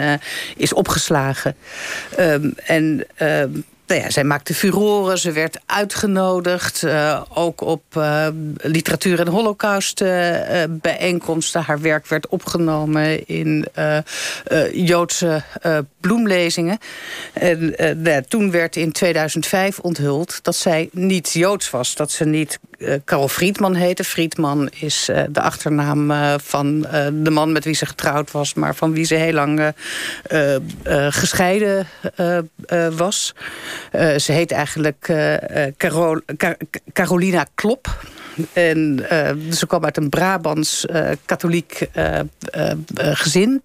[0.57, 1.57] is opgeslagen.
[2.19, 3.07] Um, en...
[3.89, 6.83] Nou ja, zij maakte furoren, ze werd uitgenodigd.
[6.83, 10.37] Uh, ook op uh, literatuur- en holocaust uh,
[10.69, 11.63] bijeenkomsten.
[11.63, 13.67] Haar werk werd opgenomen in
[14.73, 15.43] Joodse
[16.01, 16.79] bloemlezingen.
[17.33, 21.95] En nou, toen werd in 2005 onthuld dat zij niet Joods was.
[21.95, 22.59] Dat ze niet
[23.05, 24.05] Karel Friedman heette.
[24.05, 26.81] Friedman is de achternaam van
[27.13, 28.55] de man met wie ze getrouwd was...
[28.55, 29.73] maar van wie ze heel lang
[31.11, 31.87] gescheiden
[32.97, 33.35] was.
[33.93, 35.13] Uh, ze heet eigenlijk
[35.77, 36.57] Carol, Car
[36.93, 37.97] Carolina Klop.
[38.53, 42.21] En uh, ze kwam uit een Brabants uh, katholiek uh,
[42.97, 43.63] gezin.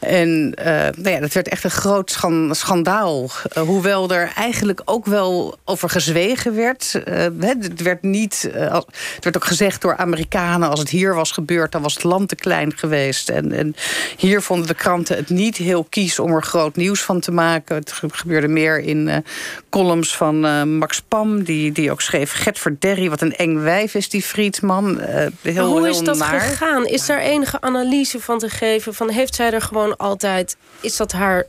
[0.00, 0.50] En
[0.96, 2.18] nou ja, dat werd echt een groot
[2.50, 3.30] schandaal.
[3.54, 6.92] hoewel er eigenlijk ook wel over gezwegen werd.
[7.40, 10.70] het, werd niet, het werd ook gezegd door Amerikanen...
[10.70, 13.28] als het hier was gebeurd, dan was het land te klein geweest.
[13.28, 13.74] En, en
[14.16, 17.76] hier vonden de kranten het niet heel kies om er groot nieuws van te maken.
[17.76, 19.24] Het gebeurde meer in
[19.70, 20.40] columns van
[20.78, 21.42] Max Pam...
[21.44, 25.00] Die, die ook schreef, Gert Verderry, wat een eng wijf is die Friedman.
[25.00, 26.40] Uh, heel, hoe is dat naar.
[26.40, 26.86] gegaan?
[26.86, 28.94] Is daar enige analyse van te geven?
[28.94, 30.56] Van, heeft zij er gewoon altijd...
[30.80, 31.46] Is dat haar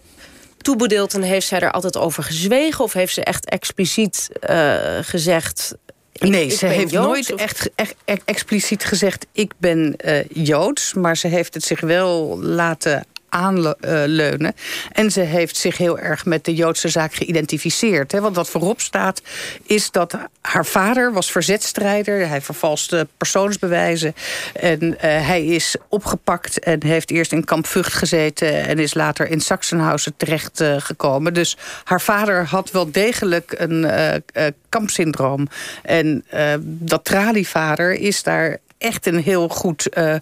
[0.58, 2.84] toebedeeld en heeft zij er altijd over gezwegen?
[2.84, 5.76] Of heeft ze echt expliciet uh, gezegd...
[6.12, 9.26] Ik, nee, ze heeft Joods, nooit echt, echt, echt, expliciet gezegd...
[9.32, 14.56] ik ben uh, Joods, maar ze heeft het zich wel laten aanleunen.
[14.92, 18.12] En ze heeft zich heel erg met de Joodse zaak geïdentificeerd.
[18.12, 18.22] Hè?
[18.22, 19.22] Want wat voorop staat
[19.64, 22.28] is dat haar vader was verzetstrijder.
[22.28, 24.16] Hij vervalste persoonsbewijzen.
[24.54, 28.66] En hij is opgepakt en heeft eerst in kamp Vught gezeten...
[28.66, 31.34] en is later in Sachsenhausen terechtgekomen.
[31.34, 35.48] dus haar vader had wel degelijk een uh, kampsyndroom.
[35.84, 40.16] En uh, dat tralievader is daar echt een heel goed uh,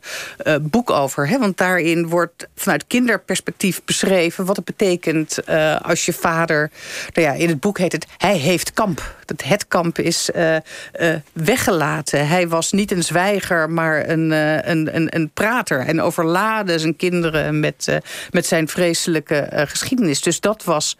[0.44, 1.28] uh, boek over.
[1.28, 1.40] Hè?
[1.40, 4.46] Want daarin wordt vanuit kinderperspectief beschreven...
[4.46, 6.72] wat het betekent uh, als je vader...
[7.14, 9.16] Nou ja, in het boek heet het Hij heeft kamp.
[9.26, 10.30] Dat het kamp is
[11.34, 12.28] weggelaten.
[12.28, 15.80] Hij was niet een zwijger, maar een, een, een, een prater.
[15.80, 18.00] En overladen zijn kinderen met,
[18.32, 20.22] met zijn vreselijke geschiedenis.
[20.22, 20.98] Dus dat was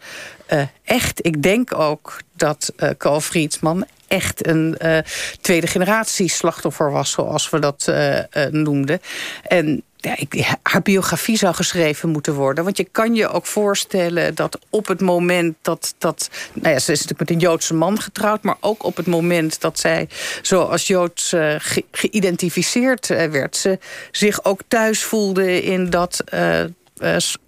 [0.84, 1.26] echt...
[1.26, 4.98] Ik denk ook dat uh, Carl Friedman echt een uh,
[5.40, 9.00] tweede generatie slachtoffer was, zoals we dat uh, uh, noemden.
[9.42, 12.64] En ja, ik, haar biografie zou geschreven moeten worden.
[12.64, 15.94] Want je kan je ook voorstellen dat op het moment dat...
[15.98, 18.42] dat nou ja, ze is natuurlijk met een Joodse man getrouwd...
[18.42, 20.08] maar ook op het moment dat zij
[20.42, 23.56] zo als Joods ge geïdentificeerd werd...
[23.56, 23.78] ze
[24.10, 26.64] zich ook thuis voelde in dat uh,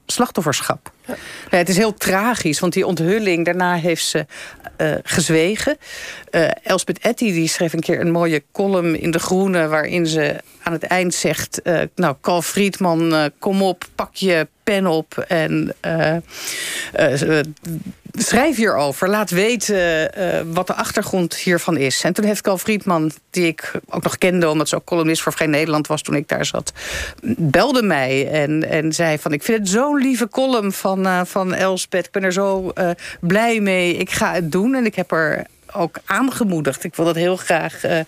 [0.07, 0.91] slachtofferschap.
[1.07, 1.15] Ja.
[1.51, 3.45] Het is heel tragisch, want die onthulling...
[3.45, 4.27] daarna heeft ze
[4.79, 5.77] uh, gezwegen.
[6.31, 9.69] Uh, Elspeth Etty die schreef een keer een mooie column in De Groene...
[9.69, 11.61] waarin ze aan het eind zegt...
[11.65, 15.25] Uh, nou, Carl Friedman, kom op, pak je pen op...
[15.29, 15.75] en
[18.13, 19.09] schrijf hierover.
[19.09, 20.11] Laat weten
[20.53, 22.03] wat de achtergrond hiervan is.
[22.03, 24.49] En toen heeft Carl Friedman, die ik ook nog kende...
[24.49, 26.73] omdat ze ook columnist voor Vrij Nederland was toen ik daar zat...
[27.37, 29.33] belde mij en, en zei van...
[29.33, 32.07] ik vind het zo'n lieve column van, van Elspeth.
[32.07, 32.73] Ik ben er zo
[33.21, 33.97] blij mee.
[33.97, 36.85] Ik ga het doen en ik heb er ook aangemoedigd.
[36.85, 37.99] Ik wil dat heel graag uh,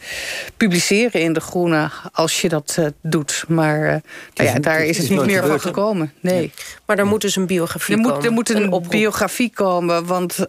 [0.57, 3.45] publiceren in De Groene als je dat uh, doet.
[3.49, 3.87] Maar uh,
[4.35, 6.13] nou ja, daar is het, is niet meer van gekomen.
[6.21, 6.43] Nee.
[6.43, 6.63] Ja.
[6.87, 8.17] Maar er moet dus een biografie er komen.
[8.17, 10.47] Moet, er moet een, een biografie komen, want...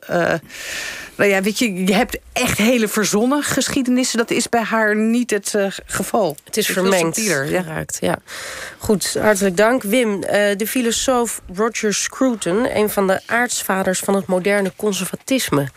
[1.19, 4.17] Nou ja, weet je, je hebt echt hele verzonnen geschiedenissen.
[4.17, 6.37] Dat is bij haar niet het uh, geval.
[6.43, 8.17] Het is vermengd geraakt, ja.
[8.77, 9.83] Goed, hartelijk dank.
[9.83, 10.21] Wim, uh,
[10.57, 12.77] de filosoof Roger Scruton...
[12.77, 15.67] een van de aartsvaders van het moderne conservatisme...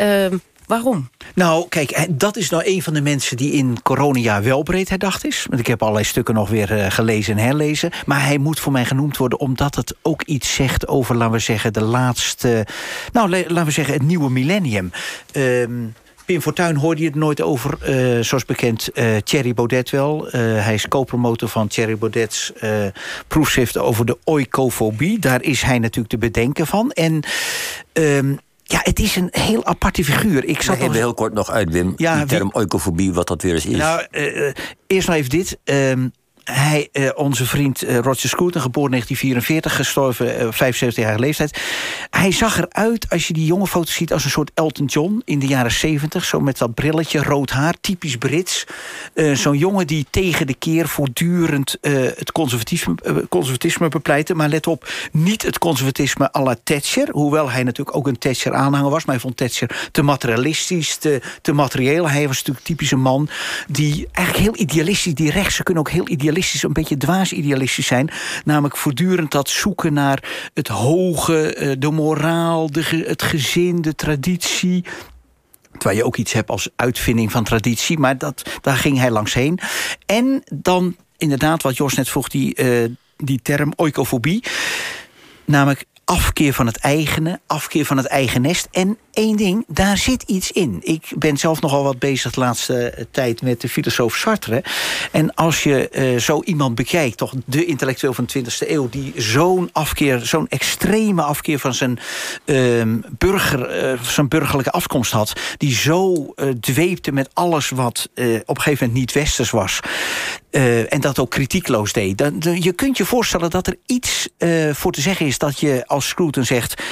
[0.00, 0.26] Uh,
[0.66, 1.10] Waarom?
[1.34, 5.26] Nou, kijk, dat is nou een van de mensen die in coronajaar wel breed herdacht
[5.26, 5.46] is.
[5.48, 7.90] Want ik heb allerlei stukken nog weer uh, gelezen en herlezen.
[8.06, 11.38] Maar hij moet voor mij genoemd worden omdat het ook iets zegt over, laten we
[11.38, 12.66] zeggen, de laatste...
[13.12, 14.90] Nou, laten we zeggen, het nieuwe millennium.
[15.32, 20.28] Um, Pim Fortuyn hoorde je het nooit over, uh, zoals bekend, uh, Thierry Baudet wel.
[20.30, 22.52] Hij is co-promotor van Thierry Baudet's
[23.28, 25.18] proefschrift over de oikofobie.
[25.18, 26.90] Daar is hij natuurlijk te bedenken van.
[26.90, 27.22] En
[27.92, 30.44] um, ja, het is een heel aparte figuur.
[30.44, 30.92] Ik zat nog...
[30.92, 31.92] heel kort nog uit, Wim.
[31.96, 33.76] Ja, die term oikofobie, wat dat weer eens is.
[33.76, 34.52] Nou, uh,
[34.86, 35.58] eerst nog even dit.
[35.64, 35.92] Uh,
[36.52, 41.60] hij, uh, onze vriend uh, Roger Scruton, geboren 1944, gestorven uh, 75 jaar leeftijd.
[42.10, 45.38] Hij zag eruit, als je die jonge foto's ziet, als een soort Elton John in
[45.38, 46.24] de jaren 70.
[46.24, 48.66] Zo met dat brilletje, rood haar, typisch Brits.
[49.32, 52.94] Zo'n jongen die tegen de keer voortdurend het conservatisme,
[53.28, 54.34] conservatisme bepleitte.
[54.34, 57.08] Maar let op, niet het conservatisme à la Thatcher.
[57.10, 59.04] Hoewel hij natuurlijk ook een Thatcher-aanhanger was.
[59.04, 62.08] Maar hij vond Thatcher te materialistisch, te, te materieel.
[62.08, 63.28] Hij was natuurlijk typisch een man
[63.68, 67.86] die eigenlijk heel idealistisch, die rechtse kunnen ook heel idealistisch idealistisch, een beetje dwaas idealistisch
[67.86, 68.10] zijn.
[68.44, 74.84] Namelijk voortdurend dat zoeken naar het hoge, eh, de moraal, de, het gezin, de traditie.
[75.72, 77.98] Terwijl je ook iets hebt als uitvinding van traditie.
[77.98, 79.58] Maar dat, daar ging hij langs heen.
[80.06, 84.44] En dan inderdaad, wat Jos net vroeg, die, uh, die term oikofobie.
[85.44, 88.68] Namelijk afkeer van het eigene, afkeer van het eigen nest.
[88.70, 90.78] En één ding, daar zit iets in.
[90.82, 94.64] Ik ben zelf nogal wat bezig de laatste tijd met de filosoof Sartre.
[95.12, 98.88] En als je uh, zo iemand bekijkt, toch de intellectueel van de 20e eeuw...
[98.88, 101.98] die zo'n afkeer, zo'n extreme afkeer van zijn,
[102.44, 102.82] uh,
[103.18, 105.32] burger, uh, zijn burgerlijke afkomst had...
[105.56, 108.08] die zo dweepte met alles wat
[108.46, 109.80] op een gegeven moment niet westers was...
[110.50, 112.18] en dat ook kritiekloos deed.
[112.18, 114.28] Dan, je kunt je voorstellen dat er iets
[114.72, 115.38] voor te zeggen is...
[115.38, 116.82] dat je als Scruton zegt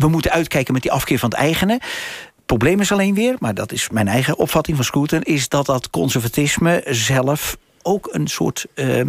[0.00, 1.72] we moeten uitkijken met die afkeer van het eigene.
[1.72, 5.22] Het probleem is alleen weer, maar dat is mijn eigen opvatting van Scruton...
[5.22, 7.56] is dat dat conservatisme zelf
[7.90, 9.04] ook een soort uh,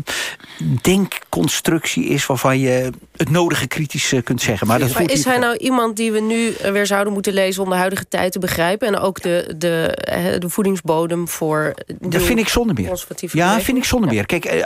[0.81, 2.25] denkconstructie is...
[2.25, 4.67] waarvan je het nodige kritisch kunt zeggen.
[4.67, 7.63] Maar, dat maar is hij nou iemand die we nu weer zouden moeten lezen...
[7.63, 8.87] om de huidige tijd te begrijpen?
[8.87, 9.97] En ook de, de,
[10.39, 11.73] de voedingsbodem voor...
[11.99, 13.05] Dat vind ik zonder meer.
[13.31, 14.25] Ja, vind ik zonder meer.
[14.25, 14.65] Kijk,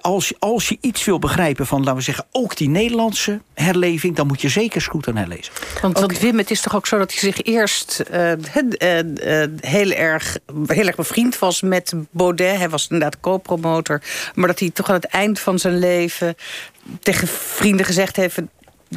[0.00, 2.26] als, als je iets wil begrijpen van, laten we zeggen...
[2.32, 4.16] ook die Nederlandse herleving...
[4.16, 5.52] dan moet je zeker Scruton herlezen.
[5.82, 8.02] Want, want Wim, het is toch ook zo dat hij zich eerst...
[8.12, 12.56] Uh, uh, heel, erg, heel erg bevriend was met Baudet.
[12.56, 14.02] Hij was inderdaad de co-promotor.
[14.34, 16.34] Maar dat hij toch aan het eind van zijn leven
[17.00, 18.38] tegen vrienden gezegd heeft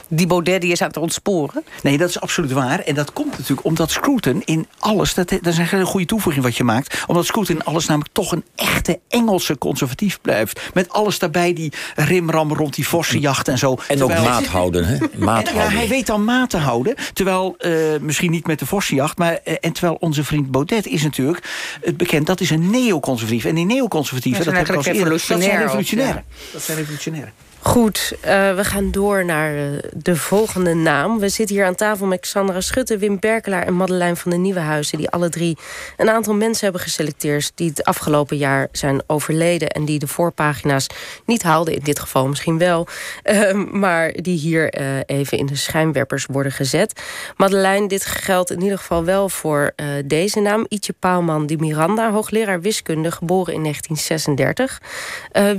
[0.07, 1.63] die Baudet die is aan het ontsporen?
[1.83, 2.79] Nee, dat is absoluut waar.
[2.79, 5.13] En dat komt natuurlijk omdat Scruton in alles...
[5.13, 7.03] Dat, dat is een hele goede toevoeging wat je maakt.
[7.07, 10.61] Omdat Scruton in alles namelijk toch een echte Engelse conservatief blijft.
[10.73, 13.77] Met alles daarbij, die rimram rond die vossenjacht en zo.
[13.87, 14.97] En ook maat houden, hè?
[14.97, 15.73] Maat en, houden.
[15.73, 16.95] Ja, hij weet dan maat te houden.
[17.13, 19.17] Terwijl, uh, misschien niet met de vossenjacht...
[19.17, 21.49] maar uh, en terwijl onze vriend Baudet is natuurlijk
[21.81, 22.27] het bekend...
[22.27, 23.45] dat is een neoconservatief.
[23.45, 24.45] En die neoconservatieven...
[24.45, 26.07] Dat, dat, zijn revolutionair.
[26.07, 26.23] Ja.
[26.51, 27.31] Dat zijn revolutionair.
[27.63, 31.19] Goed, uh, we gaan door naar uh, de volgende naam.
[31.19, 34.97] We zitten hier aan tafel met Xandra Schutte, Wim Berkelaar en Madeleine van den Nieuwenhuizen...
[34.97, 35.57] die alle drie
[35.97, 37.51] een aantal mensen hebben geselecteerd...
[37.55, 39.69] die het afgelopen jaar zijn overleden...
[39.69, 40.87] en die de voorpagina's
[41.25, 42.87] niet haalden, in dit geval misschien wel...
[43.23, 44.73] Uh, maar die hier
[45.05, 47.01] even in de schijnwerpers worden gezet.
[47.37, 49.73] Madeleine, dit geldt in ieder geval wel voor
[50.05, 50.65] deze naam.
[50.69, 54.81] Ietje Paalman di Miranda, hoogleraar wiskunde, geboren in 1936.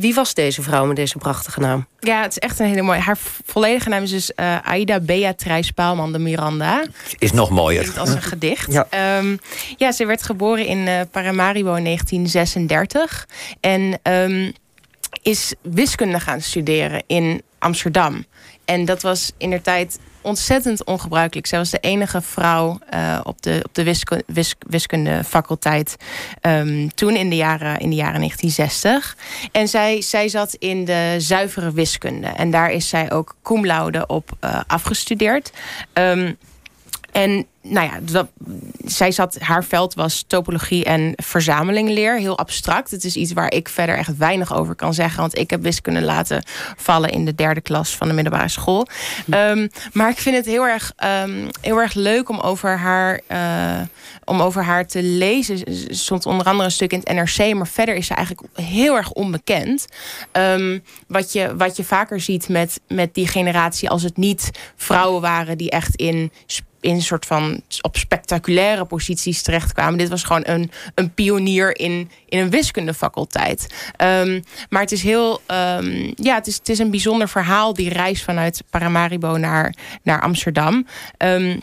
[0.01, 1.91] wie was deze vrouw met deze prachtige naam?
[2.05, 3.01] Ja, het is echt een hele mooie.
[3.01, 6.85] Haar volledige naam is dus uh, Aida Beatrice Paalman de Miranda.
[7.19, 7.93] Is nog mooier.
[7.99, 8.73] Als een gedicht.
[8.73, 9.19] Ja.
[9.19, 9.39] Um,
[9.77, 13.29] ja, ze werd geboren in uh, Paramaribo in 1936.
[13.61, 14.53] En um,
[15.23, 18.25] is wiskunde gaan studeren in Amsterdam.
[18.65, 21.47] En dat was in der tijd ontzettend ongebruikelijk.
[21.47, 25.97] Zij was de enige vrouw uh, op de, op de wiskunde, wis, wiskundefaculteit
[26.43, 29.17] um, toen in de, jaren, in de jaren 1960.
[29.53, 32.27] En zij, zij zat in de zuivere wiskunde.
[32.27, 35.53] En daar is zij ook cum laude op uh, afgestudeerd.
[35.93, 36.37] Um,
[37.13, 38.29] en nou ja, dat,
[38.85, 42.19] zij zat, haar veld was topologie en verzamelingleer.
[42.19, 42.91] Heel abstract.
[42.91, 45.21] Het is iets waar ik verder echt weinig over kan zeggen.
[45.21, 46.45] Want ik heb wiskunde laten
[46.77, 48.87] vallen in de derde klas van de middelbare school.
[49.31, 50.93] Um, maar ik vind het heel erg,
[51.25, 53.81] um, heel erg leuk om over, haar, uh,
[54.25, 55.59] om over haar te lezen.
[55.95, 57.55] Stond onder andere een stuk in het NRC.
[57.55, 59.87] Maar verder is ze eigenlijk heel erg onbekend.
[60.33, 65.21] Um, wat, je, wat je vaker ziet met, met die generatie als het niet vrouwen
[65.21, 66.33] waren die echt in
[66.83, 69.99] in een soort van op spectaculaire posities terechtkwamen.
[69.99, 73.75] Dit was gewoon een, een pionier in, in een wiskundefaculteit.
[74.03, 77.89] Um, maar het is heel, um, ja, het is, het is een bijzonder verhaal, die
[77.89, 80.87] reis vanuit Paramaribo naar, naar Amsterdam.
[81.19, 81.61] Um,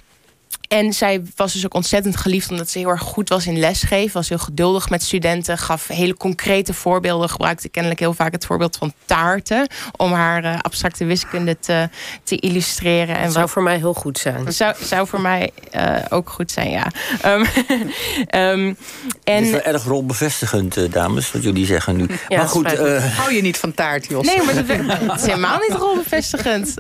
[0.70, 4.14] en zij was dus ook ontzettend geliefd omdat ze heel erg goed was in lesgeven.
[4.14, 5.58] Was heel geduldig met studenten.
[5.58, 7.30] Gaf hele concrete voorbeelden.
[7.30, 9.68] Gebruikte kennelijk heel vaak het voorbeeld van taarten.
[9.96, 11.90] Om haar uh, abstracte wiskunde te,
[12.24, 13.16] te illustreren.
[13.16, 14.54] En dat zou voor mij heel goed zijn.
[14.54, 16.88] Zou, zou voor mij uh, ook goed zijn, ja.
[17.26, 18.78] Um, um,
[19.24, 19.36] en...
[19.36, 22.08] Het is wel erg rolbevestigend, uh, dames, wat jullie zeggen nu.
[22.28, 22.78] Ja, maar goed...
[23.02, 24.26] Hou je niet van taart, Jos?
[24.26, 24.68] Nee, maar dat,
[25.12, 26.74] het is helemaal niet rolbevestigend.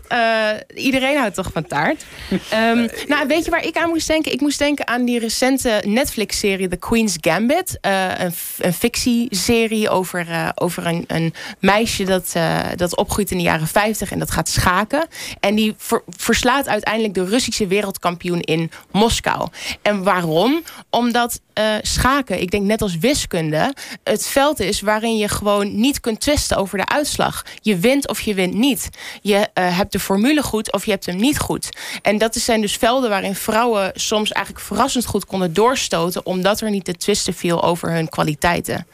[0.76, 2.06] iedereen houdt toch van taart?
[2.32, 4.32] Um, nou, weet je waar ik aan moest denken?
[4.32, 7.78] Ik moest denken aan die recente Netflix-serie The Queen's Gambit.
[7.82, 13.38] Uh, een, een fictieserie over, uh, over een, een meisje dat, uh, dat opgroeit in
[13.38, 15.08] de jaren 50 en dat gaat schaken.
[15.40, 19.48] En die ver, verslaat uiteindelijk de Russische wereldkampioen in Moskou.
[19.82, 20.64] En waarom?
[20.90, 21.42] Omdat
[21.82, 26.58] schaken, ik denk net als wiskunde, het veld is waarin je gewoon niet kunt twisten
[26.58, 27.46] over de uitslag.
[27.62, 28.90] Je wint of je wint niet.
[29.22, 31.70] Je hebt de formule goed of je hebt hem niet goed.
[32.02, 36.26] En dat zijn dus velden waarin vrouwen soms eigenlijk verrassend goed konden doorstoten...
[36.26, 38.88] omdat er niet te twisten viel over hun kwaliteiten.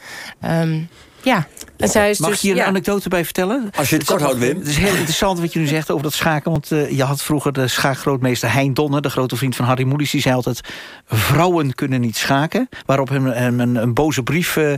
[0.45, 0.89] Um,
[1.25, 1.47] ja.
[1.77, 2.61] En zij is Mag dus, je hier ja.
[2.61, 3.69] een anekdote bij vertellen?
[3.75, 4.57] Als je het kort houdt, Wim.
[4.57, 6.51] Het is heel interessant wat je nu zegt over dat schaken.
[6.51, 9.01] Want uh, je had vroeger de schaakgrootmeester Hein Donner...
[9.01, 10.11] de grote vriend van Harry Moelis.
[10.11, 10.61] Die zei altijd...
[11.07, 12.69] vrouwen kunnen niet schaken.
[12.85, 14.73] Waarop hem, hem een, een, boze brief uh,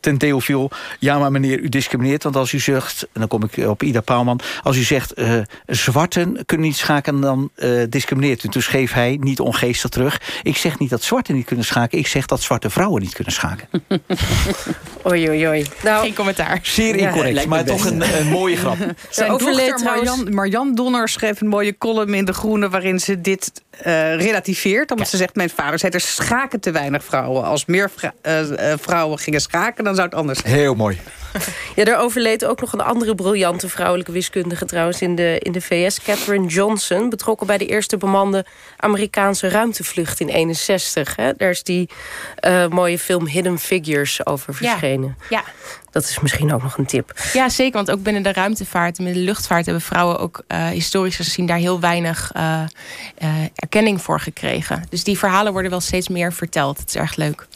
[0.00, 0.70] ten deel viel.
[0.98, 2.22] Ja, maar meneer, u discrimineert.
[2.22, 3.02] Want als u zegt...
[3.02, 4.40] en dan kom ik op Ida Paalman...
[4.62, 7.20] als u zegt uh, zwarten kunnen niet schaken...
[7.20, 7.50] dan
[7.88, 8.48] discrimineert u.
[8.48, 10.20] Toen schreef hij niet ongeestig terug...
[10.42, 11.98] ik zeg niet dat zwarten niet kunnen schaken...
[11.98, 13.68] ik zeg dat zwarte vrouwen niet kunnen schaken.
[15.10, 15.66] oei, oei, oei.
[15.86, 16.58] Nou, Geen commentaar.
[16.62, 18.76] Zeer incorrect, ja, maar toch een, een, mooie grap.
[19.10, 22.68] Zijn dochter Marjan, Marjan Donner schreef een mooie column in De Groene...
[22.68, 23.52] waarin ze dit
[23.86, 24.90] uh, relativeert.
[24.90, 25.10] Omdat ja.
[25.10, 27.44] ze zegt, mijn vader zei, er schaken te weinig vrouwen.
[27.44, 30.54] Als meer vrou uh, vrouwen gingen schaken, dan zou het anders zijn.
[30.54, 30.98] Heel mooi.
[31.74, 35.60] Ja, er overleed ook nog een andere briljante vrouwelijke wiskundige trouwens in de, in de
[35.60, 36.02] VS.
[36.02, 38.44] Catherine Johnson, betrokken bij de eerste bemande
[38.76, 41.16] Amerikaanse ruimtevlucht in 61.
[41.16, 41.32] Hè?
[41.36, 41.88] Daar is die
[42.46, 45.16] uh, mooie film Hidden Figures over verschenen.
[45.28, 45.42] Ja.
[45.44, 45.52] ja.
[45.90, 47.12] Dat is misschien ook nog een tip.
[47.32, 47.72] Ja, zeker.
[47.72, 49.64] Want ook binnen de ruimtevaart en binnen de luchtvaart...
[49.64, 52.62] hebben vrouwen ook uh, historisch gezien daar heel weinig uh,
[53.22, 54.84] uh, erkenning voor gekregen.
[54.88, 56.78] Dus die verhalen worden wel steeds meer verteld.
[56.78, 57.46] Het is erg leuk.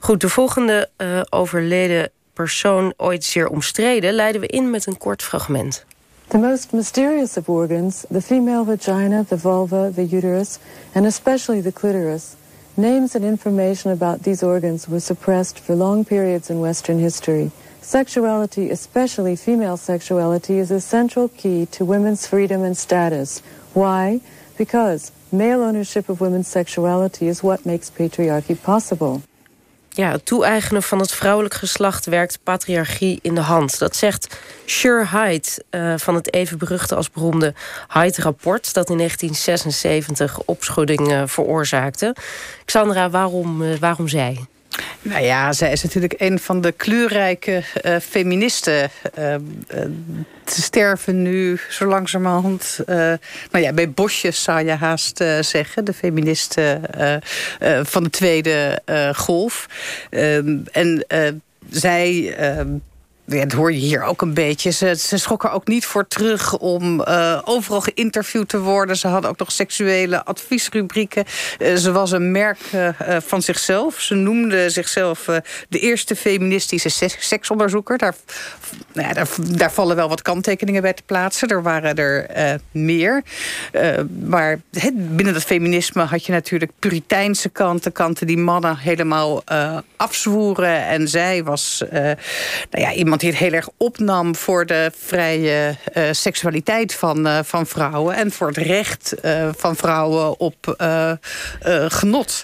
[0.00, 0.90] Goed, de volgende
[1.30, 4.14] overleden persoon ooit zeer omstreden...
[4.14, 5.84] leiden we in met een kort fragment.
[6.28, 10.58] The most mysterious of organs, the female vagina, the vulva, the uterus,
[10.92, 12.34] and especially the clitoris...
[12.74, 17.50] Names and information about these organs were suppressed for long periods in Western history,
[17.82, 23.42] Sexuality, especially female sexuality, is a central key to women's freedom and status.
[23.74, 24.20] Why?
[24.56, 29.22] Because male ownership of women's sexuality is what makes patriarchy possible.
[29.94, 33.78] Ja, het toe-eigenen van het vrouwelijk geslacht werkt patriarchie in de hand.
[33.78, 37.54] Dat zegt Sure Hyde uh, van het even beruchte als beroemde
[37.88, 38.74] Hyde-rapport...
[38.74, 42.16] dat in 1976 opschudding uh, veroorzaakte.
[42.64, 44.46] Xandra, waarom, uh, waarom zij?
[45.02, 48.90] Nou ja, zij is natuurlijk een van de kleurrijke uh, feministen.
[49.18, 49.38] Uh, uh,
[50.46, 52.78] ze sterven nu zo langzamerhand...
[52.86, 53.18] nou
[53.50, 55.84] ja, bij bosjes zou je haast zeggen.
[55.84, 56.80] De feministen
[57.82, 58.82] van de tweede
[59.14, 59.66] golf.
[60.10, 61.04] Ehm, en
[61.70, 62.68] zij ehm,
[63.24, 64.70] dat hoor je hier ook een beetje.
[64.70, 68.96] Ze, ze schrok er ook niet voor terug om uh, overal geïnterviewd te worden.
[68.96, 71.24] Ze hadden ook nog seksuele adviesrubrieken.
[71.58, 72.88] Uh, ze was een merk uh,
[73.20, 74.00] van zichzelf.
[74.00, 75.24] Ze noemde zichzelf
[75.68, 77.98] de eerste feministische seksonderzoeker.
[77.98, 78.14] Daar,
[78.92, 81.48] nou ja, daar, vallen wel wat kanttekeningen bij te plaatsen.
[81.48, 83.22] Er waren er meer.
[84.28, 84.60] maar
[84.92, 87.92] binnen dat feminisme had je natuurlijk puriteinse kanten.
[87.92, 89.42] Kanten die mannen helemaal
[89.96, 90.86] afzwoeren.
[90.86, 92.16] En zij was nou
[92.70, 92.90] ja,
[93.20, 98.16] die het heel erg opnam voor de vrije uh, seksualiteit van, uh, van vrouwen...
[98.16, 100.74] en voor het recht uh, van vrouwen op
[101.88, 102.42] genot.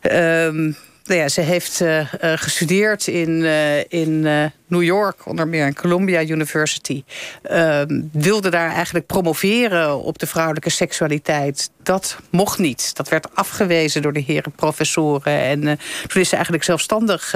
[0.00, 0.72] Ehm,
[1.04, 4.22] nou ja, ze heeft uh, gestudeerd in, uh, in
[4.66, 7.04] New York, onder meer in Columbia University.
[7.42, 11.70] Ehm, wilde daar eigenlijk promoveren op de vrouwelijke seksualiteit.
[11.82, 12.96] Dat mocht niet.
[12.96, 15.40] Dat werd afgewezen door de heren professoren.
[15.40, 15.60] En
[16.06, 17.34] toen is ze eigenlijk zelfstandig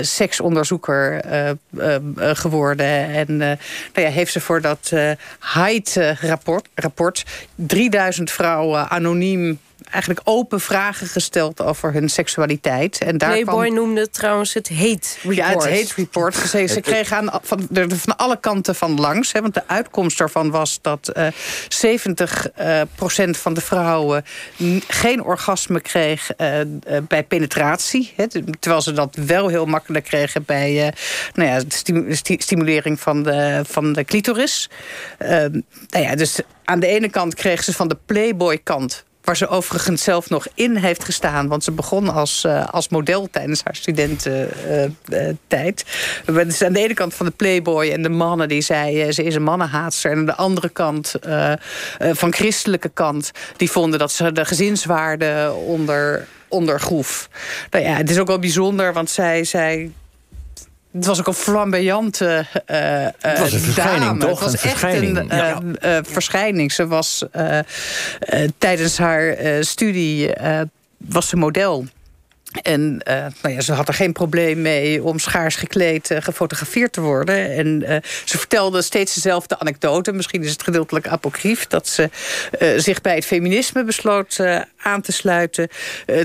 [0.00, 1.24] seksonderzoeker
[2.16, 2.86] geworden.
[2.86, 3.58] En nou
[3.94, 4.92] ja, heeft ze voor dat
[5.54, 7.24] Hyde-rapport rapport
[7.54, 9.58] 3000 vrouwen anoniem
[9.92, 12.98] eigenlijk open vragen gesteld over hun seksualiteit.
[12.98, 13.44] En daarvan...
[13.44, 15.36] Playboy noemde trouwens het hate report.
[15.36, 16.34] Ja, het hate report.
[16.34, 19.32] Ze, ze kregen aan, van, van alle kanten van langs.
[19.32, 21.26] Hè, want de uitkomst daarvan was dat uh,
[21.68, 24.24] 70 uh, procent van de vrouwen...
[24.88, 26.60] geen orgasme kreeg uh,
[27.08, 28.12] bij penetratie.
[28.16, 28.26] Hè,
[28.58, 30.44] terwijl ze dat wel heel makkelijk kregen...
[30.44, 30.92] bij uh,
[31.34, 31.60] nou ja,
[32.16, 34.70] de stimulering van de, van de clitoris.
[35.18, 40.02] nou ja, dus aan de ene kant kreeg ze van de Playboy-kant Waar ze overigens
[40.02, 41.48] zelf nog in heeft gestaan.
[41.48, 45.84] Want ze begon als, uh, als model tijdens haar studententijd.
[46.26, 49.12] Uh, uh, aan de ene kant van de Playboy en de mannen die zei...
[49.12, 50.10] ze is een mannenhaatster.
[50.10, 51.14] En aan de andere kant,
[51.98, 53.30] van christelijke kant...
[53.56, 57.28] die vonden dat ze de gezinswaarde onder, ondergroef.
[57.70, 59.44] Nou ja, het is ook wel bijzonder, want zij...
[59.44, 59.92] zij
[60.92, 64.30] het was ook een flamboyante uh, Het was een verschijning, toch?
[64.30, 65.18] Het was een echt verschijning.
[65.18, 65.60] een ja.
[65.82, 66.72] uh, verschijning.
[66.72, 67.24] Ze was
[68.58, 70.30] tijdens haar studie
[70.96, 71.86] was ze model.
[72.62, 76.92] En uh, nou ja, ze had er geen probleem mee om schaars gekleed uh, gefotografeerd
[76.92, 77.50] te worden.
[77.50, 80.12] En uh, ze vertelde steeds dezelfde anekdote.
[80.12, 81.66] Misschien is het gedeeltelijk apocrief.
[81.66, 82.10] Dat ze
[82.76, 84.36] zich bij het feminisme besloot
[84.82, 85.68] aan te sluiten.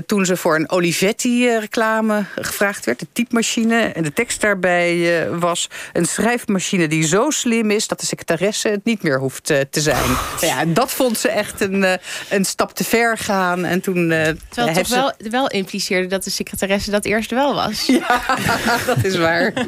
[0.06, 2.98] toen ze voor een Olivetti-reclame gevraagd werd.
[2.98, 3.80] De typemachine.
[3.80, 5.68] En de tekst daarbij was...
[5.92, 7.88] een schrijfmachine die zo slim is...
[7.88, 10.10] dat de secretaresse het niet meer hoeft te zijn.
[10.40, 11.98] Ja, dat vond ze echt een,
[12.28, 13.64] een stap te ver gaan.
[13.64, 14.08] En toen...
[14.48, 16.06] Terwijl het toch wel, wel impliceerde...
[16.06, 17.86] dat dat de secretaresse dat eerst wel was.
[17.98, 19.52] Ja, dat is waar.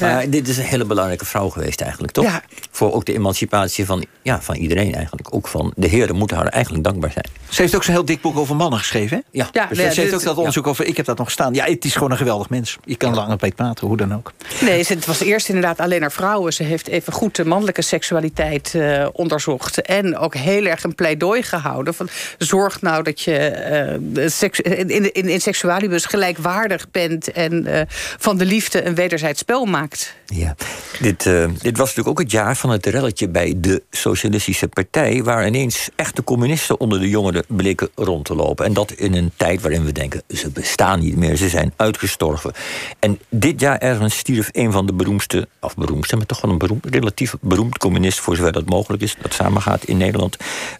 [0.00, 2.24] Maar dit is een hele belangrijke vrouw geweest eigenlijk, toch?
[2.24, 2.42] Ja.
[2.70, 5.34] Voor ook de emancipatie van, ja, van iedereen eigenlijk.
[5.34, 7.26] Ook van de heren moeten haar eigenlijk dankbaar zijn.
[7.56, 9.22] Ze heeft ook zo'n heel dik boek over mannen geschreven, hè?
[9.38, 9.48] Ja.
[9.52, 10.84] ja dus ze heeft ook dat onderzoek over...
[10.84, 11.54] Ik heb dat nog staan.
[11.54, 12.76] Ja, het is gewoon een geweldig mens.
[12.84, 13.16] Je kan ja.
[13.16, 14.32] langer bij praten, hoe dan ook.
[14.60, 16.52] Nee, het was eerst inderdaad alleen naar vrouwen.
[16.52, 19.82] Ze heeft even goed de mannelijke seksualiteit uh, onderzocht.
[19.82, 21.94] En ook heel erg een pleidooi gehouden.
[21.94, 27.32] Van, zorg nou dat je uh, seks, in, in, in, in seksualibus gelijkwaardig bent...
[27.32, 27.80] en uh,
[28.18, 30.14] van de liefde een wederzijds spel maakt.
[30.26, 30.54] Ja,
[31.00, 35.22] dit, uh, dit was natuurlijk ook het jaar van het relletje bij de Socialistische Partij...
[35.22, 38.64] waar ineens echte communisten onder de jongeren bleken rond te lopen.
[38.64, 42.52] En dat in een tijd waarin we denken, ze bestaan niet meer, ze zijn uitgestorven.
[42.98, 46.16] En dit jaar ergens stierf een van de beroemdste, of beroemdste...
[46.16, 48.20] maar toch wel een beroemd, relatief beroemd communist...
[48.20, 50.36] voor zover dat mogelijk is, dat samengaat in Nederland,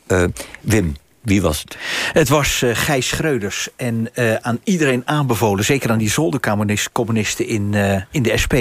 [0.09, 0.25] uh,
[0.61, 1.77] Wim wie was het?
[2.13, 3.69] Het was uh, Gijs Schreuders.
[3.77, 7.75] En uh, aan iedereen aanbevolen, zeker aan die zoldercommunisten in,
[8.11, 8.55] in de SP...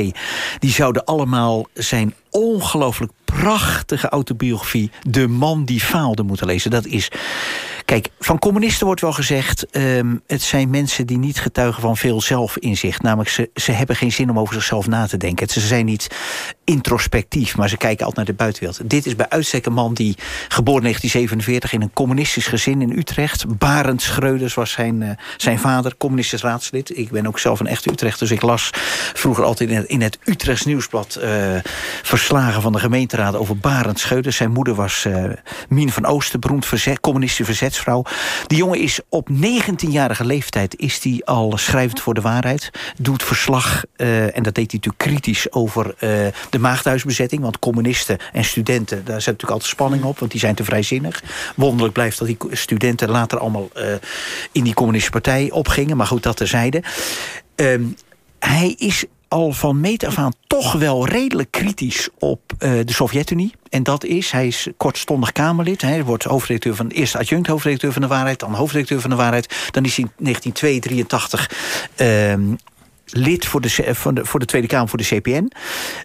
[0.59, 4.91] die zouden allemaal zijn ongelooflijk prachtige autobiografie...
[5.01, 6.71] De man die faalde moeten lezen.
[6.71, 7.11] Dat is
[7.85, 9.77] Kijk, van communisten wordt wel gezegd...
[9.77, 13.01] Um, het zijn mensen die niet getuigen van veel zelfinzicht.
[13.01, 15.49] Namelijk, ze, ze hebben geen zin om over zichzelf na te denken.
[15.49, 16.07] Ze zijn niet
[16.63, 18.89] introspectief, maar ze kijken altijd naar de buitenwereld.
[18.89, 20.15] Dit is bij uitstek een man die,
[20.47, 21.73] geboren in 1947...
[21.73, 23.57] in een communistisch gezin in Utrecht.
[23.57, 26.97] Barend Schreuders was zijn, uh, zijn vader, communistisch raadslid.
[26.97, 28.69] Ik ben ook zelf een echte Utrecht, dus ik las
[29.13, 31.19] vroeger altijd in het, in het Utrechts Nieuwsblad...
[31.21, 31.55] Uh,
[32.03, 34.35] verslagen van de gemeenteraad over Barend Schreuders.
[34.35, 35.23] Zijn moeder was uh,
[35.69, 37.45] Mien van Oosten, beroemd verzet, communistische
[37.75, 38.03] verzetsvrouw.
[38.47, 42.71] Die jongen is op 19-jarige leeftijd is die al schrijvend voor de waarheid.
[42.97, 45.95] Doet verslag, en dat deed hij natuurlijk kritisch over
[46.49, 47.41] de maagdhuisbezetting.
[47.41, 50.19] Want communisten en studenten, daar zit natuurlijk altijd spanning op.
[50.19, 51.23] Want die zijn te vrijzinnig.
[51.55, 53.93] Wonderlijk blijft dat die studenten later allemaal uh,
[54.51, 55.97] in die communistische partij opgingen.
[55.97, 56.83] Maar goed, dat terzijde.
[57.55, 57.95] Um,
[58.39, 59.05] hij is
[59.35, 63.53] al van meet af aan toch wel redelijk kritisch op uh, de Sovjet-Unie.
[63.69, 65.81] En dat is, hij is kortstondig Kamerlid.
[65.81, 68.39] Hij wordt hoofdredacteur van, eerst adjunct hoofdredacteur van de waarheid...
[68.39, 69.69] dan hoofdredacteur van de waarheid.
[69.71, 71.51] Dan is hij in 1982
[72.01, 72.33] uh,
[73.05, 75.51] lid voor de, de, voor de Tweede Kamer voor de CPN.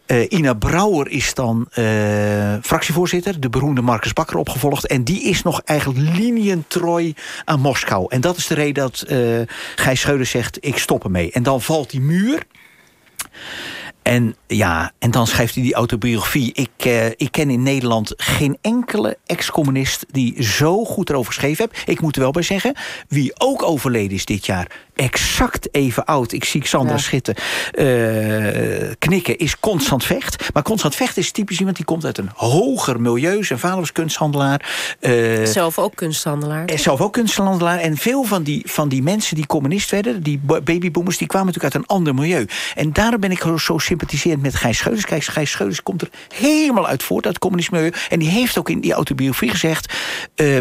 [0.07, 3.41] Uh, Ina Brouwer is dan uh, fractievoorzitter.
[3.41, 4.87] De beroemde Marcus Bakker opgevolgd.
[4.87, 7.15] En die is nog eigenlijk linientrooi
[7.45, 8.07] aan Moskou.
[8.09, 9.41] En dat is de reden dat uh,
[9.77, 10.59] Gijs Scheuder zegt...
[10.61, 11.33] ik stop ermee.
[11.33, 12.43] En dan valt die muur...
[14.03, 16.53] En ja, en dan schrijft hij die autobiografie.
[16.53, 21.89] Ik, uh, ik ken in Nederland geen enkele ex-communist die zo goed erover geschreven heeft.
[21.89, 22.75] Ik moet er wel bij zeggen,
[23.09, 24.71] wie ook overleden is dit jaar,
[25.01, 26.33] exact even oud.
[26.33, 26.99] Ik zie Xandra ja.
[26.99, 27.35] Schitten
[27.75, 30.53] uh, knikken, is Constant Vecht.
[30.53, 33.45] Maar Constant Vecht is typisch iemand die komt uit een hoger milieu.
[33.45, 34.69] Zijn vader was kunsthandelaar.
[35.01, 36.71] Uh, zelf ook kunsthandelaar.
[36.75, 37.79] Zelf ook kunsthandelaar.
[37.79, 41.75] En veel van die, van die mensen die communist werden, die babyboomers, die kwamen natuurlijk
[41.75, 42.47] uit een ander milieu.
[42.75, 45.07] En daarom ben ik zo sympathiserend met Gijs Scheuders.
[45.07, 47.95] Kijk, Gijs Scheuders komt er helemaal uit voort, uit het communisme milieu.
[48.09, 49.95] En die heeft ook in die autobiografie gezegd...
[50.37, 50.59] Uh,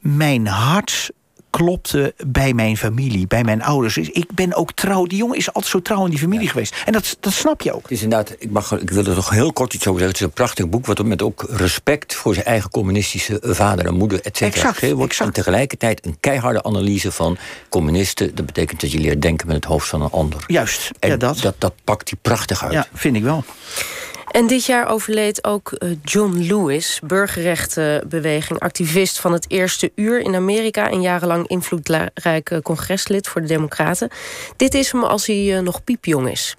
[0.00, 1.10] mijn hart
[1.50, 3.94] klopte bij mijn familie, bij mijn ouders.
[3.94, 5.04] Dus ik ben ook trouw.
[5.04, 6.50] Die jongen is altijd zo trouw in die familie ja.
[6.50, 6.74] geweest.
[6.84, 7.82] En dat, dat snap je ook.
[7.82, 10.18] Het is inderdaad, ik, mag, ik wil er toch heel kort iets over zeggen.
[10.18, 13.94] Het is een prachtig boek, wat met ook respect voor zijn eigen communistische vader en
[13.94, 15.10] moeder, et cetera, wordt.
[15.10, 15.20] Exact.
[15.20, 17.38] En tegelijkertijd een keiharde analyse van
[17.68, 18.34] communisten.
[18.34, 20.44] Dat betekent dat je leert denken met het hoofd van een ander.
[20.46, 21.38] Juist, en ja, dat.
[21.38, 21.54] dat.
[21.58, 22.72] Dat pakt hij prachtig uit.
[22.72, 23.44] Ja, vind ik wel.
[24.30, 25.72] En dit jaar overleed ook
[26.04, 33.40] John Lewis, burgerrechtenbeweging, activist van het eerste uur in Amerika en jarenlang invloedrijk congreslid voor
[33.40, 34.10] de Democraten.
[34.56, 36.56] Dit is hem als hij uh, nog piepjong is.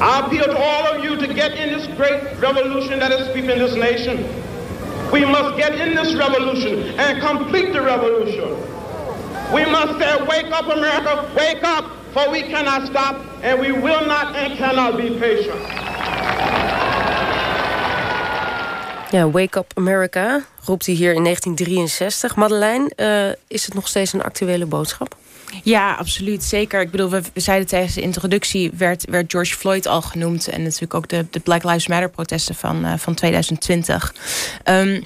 [0.00, 3.74] appeal to all of you to get in this great revolution that is sweeping this
[3.74, 4.24] nation.
[5.10, 8.48] We must get in this revolution and complete the revolution.
[9.52, 14.06] We must say, wake up America, wake up, for we cannot stop and we will
[14.06, 15.87] not and cannot be patient.
[19.10, 22.36] Ja, Wake Up America roept hij hier in 1963.
[22.36, 25.16] Madeleine, uh, is het nog steeds een actuele boodschap?
[25.62, 26.44] Ja, absoluut.
[26.44, 26.80] Zeker.
[26.80, 28.70] Ik bedoel, we, zeiden tijdens de introductie...
[28.74, 30.48] werd, werd George Floyd al genoemd.
[30.48, 34.14] En natuurlijk ook de, de Black Lives Matter protesten van, uh, van 2020.
[34.64, 35.04] Um,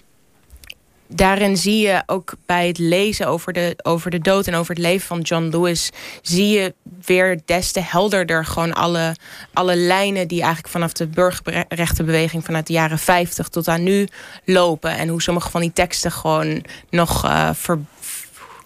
[1.14, 4.82] daarin zie je ook bij het lezen over de, over de dood en over het
[4.82, 5.90] leven van John Lewis,
[6.22, 9.16] zie je weer des te helderder gewoon alle,
[9.52, 14.08] alle lijnen die eigenlijk vanaf de burgerrechtenbeweging vanuit de jaren 50 tot aan nu
[14.44, 14.96] lopen.
[14.96, 17.50] En hoe sommige van die teksten gewoon nog uh,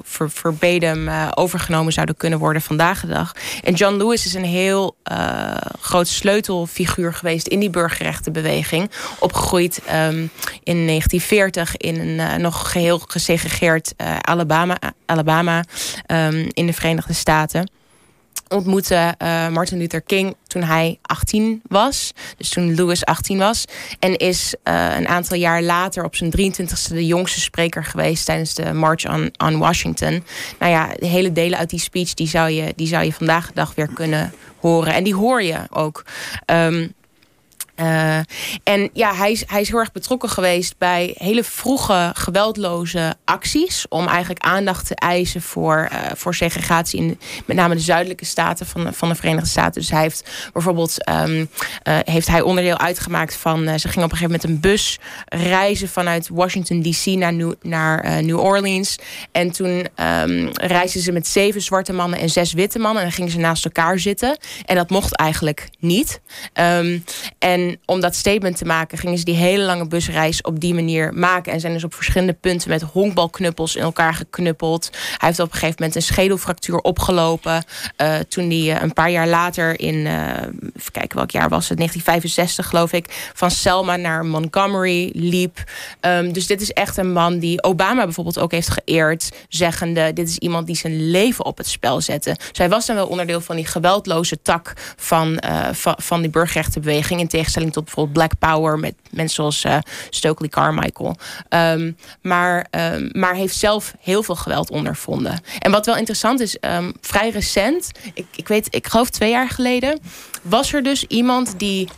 [0.04, 3.32] verbedem uh, overgenomen zouden kunnen worden vandaag de dag.
[3.62, 8.90] En John Lewis is een heel uh, groot sleutelfiguur geweest in die burgerrechtenbeweging.
[9.18, 10.30] Opgegroeid um,
[10.62, 15.64] in 1940 in een uh, nog geheel gesegregeerd Alabama, Alabama
[16.06, 17.70] um, in de Verenigde Staten
[18.48, 22.12] ontmoette uh, Martin Luther King toen hij 18 was.
[22.36, 23.64] Dus toen Lewis 18 was.
[23.98, 28.54] En is uh, een aantal jaar later op zijn 23ste de jongste spreker geweest tijdens
[28.54, 30.24] de March on, on Washington.
[30.58, 33.46] Nou ja, de hele delen uit die speech die zou, je, die zou je vandaag
[33.46, 34.94] de dag weer kunnen horen.
[34.94, 36.04] En die hoor je ook.
[36.46, 36.94] Um,
[37.80, 38.16] uh,
[38.62, 43.88] en ja, hij is, hij is heel erg betrokken geweest bij hele vroege geweldloze acties.
[43.88, 48.66] Om eigenlijk aandacht te eisen voor, uh, voor segregatie in met name de zuidelijke staten
[48.66, 49.80] van, van de Verenigde Staten.
[49.80, 53.78] Dus hij heeft bijvoorbeeld um, uh, heeft hij onderdeel uitgemaakt van.
[53.78, 58.22] ze gingen op een gegeven moment een bus reizen vanuit Washington DC naar New, naar
[58.22, 58.98] New Orleans.
[59.32, 63.02] En toen um, reisden ze met zeven zwarte mannen en zes witte mannen.
[63.02, 64.38] En gingen ze naast elkaar zitten.
[64.64, 66.20] En dat mocht eigenlijk niet.
[66.54, 67.04] Um,
[67.38, 71.14] en Om dat statement te maken, gingen ze die hele lange busreis op die manier
[71.14, 71.52] maken.
[71.52, 74.90] En zijn dus op verschillende punten met honkbalknuppels in elkaar geknuppeld.
[74.92, 77.64] Hij heeft op een gegeven moment een schedelfractuur opgelopen.
[78.02, 80.28] Uh, toen hij een paar jaar later in, uh,
[80.76, 85.64] even kijken welk jaar was het, 1965 geloof ik, van Selma naar Montgomery liep.
[86.00, 90.28] Um, dus dit is echt een man die Obama bijvoorbeeld ook heeft geëerd, zeggende: dit
[90.28, 92.36] is iemand die zijn leven op het spel zette.
[92.52, 95.42] Zij was dan wel onderdeel van die geweldloze tak van,
[95.72, 97.20] van, van die burgerrechtenbeweging.
[97.20, 99.78] In tegenstelling tot bijvoorbeeld Black Power met mensen zoals uh,
[100.10, 101.16] Stokely Carmichael.
[101.48, 105.40] Um, maar, um, maar heeft zelf heel veel geweld ondervonden.
[105.58, 109.48] En wat wel interessant is, um, vrij recent, ik, ik weet, ik geloof twee jaar
[109.48, 110.00] geleden,
[110.42, 111.88] was er dus iemand die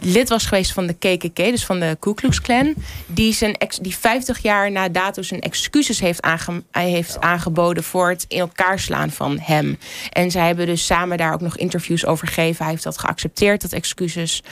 [0.00, 2.74] lid was geweest van de KKK, dus van de Ku Klux Klan,
[3.06, 8.08] die, zijn ex, die 50 jaar na dato zijn excuses heeft, aange, heeft aangeboden voor
[8.08, 9.78] het in elkaar slaan van hem.
[10.10, 12.62] En zij hebben dus samen daar ook nog interviews over gegeven.
[12.62, 14.42] Hij heeft dat geaccepteerd, dat excuses.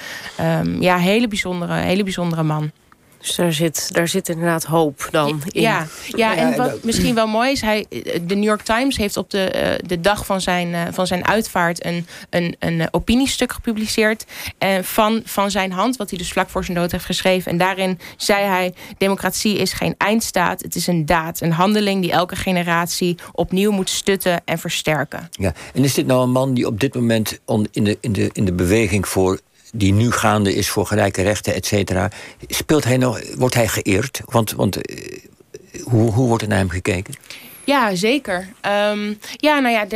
[0.60, 2.70] Um, ja, hele bijzondere, hele bijzondere man.
[3.18, 5.60] Dus daar zit, daar zit inderdaad hoop dan in.
[5.60, 7.60] Ja, ja en wat misschien wel mooi is...
[7.60, 7.86] Hij,
[8.22, 11.26] de New York Times heeft op de, uh, de dag van zijn, uh, van zijn
[11.26, 11.84] uitvaart...
[11.84, 14.24] een, een, een opiniestuk gepubliceerd
[14.58, 15.96] uh, van, van zijn hand...
[15.96, 17.50] wat hij dus vlak voor zijn dood heeft geschreven.
[17.52, 18.74] En daarin zei hij...
[18.98, 21.40] democratie is geen eindstaat, het is een daad.
[21.40, 25.28] Een handeling die elke generatie opnieuw moet stutten en versterken.
[25.30, 28.12] Ja, en is dit nou een man die op dit moment on, in, de, in,
[28.12, 29.40] de, in de beweging voor
[29.76, 32.10] die nu gaande is voor gelijke rechten, et cetera.
[32.48, 34.20] Speelt hij nog, wordt hij geëerd?
[34.24, 34.78] Want, want
[35.82, 37.14] hoe, hoe wordt er naar hem gekeken?
[37.64, 38.48] Ja, zeker.
[38.90, 39.86] Um, ja, nou ja,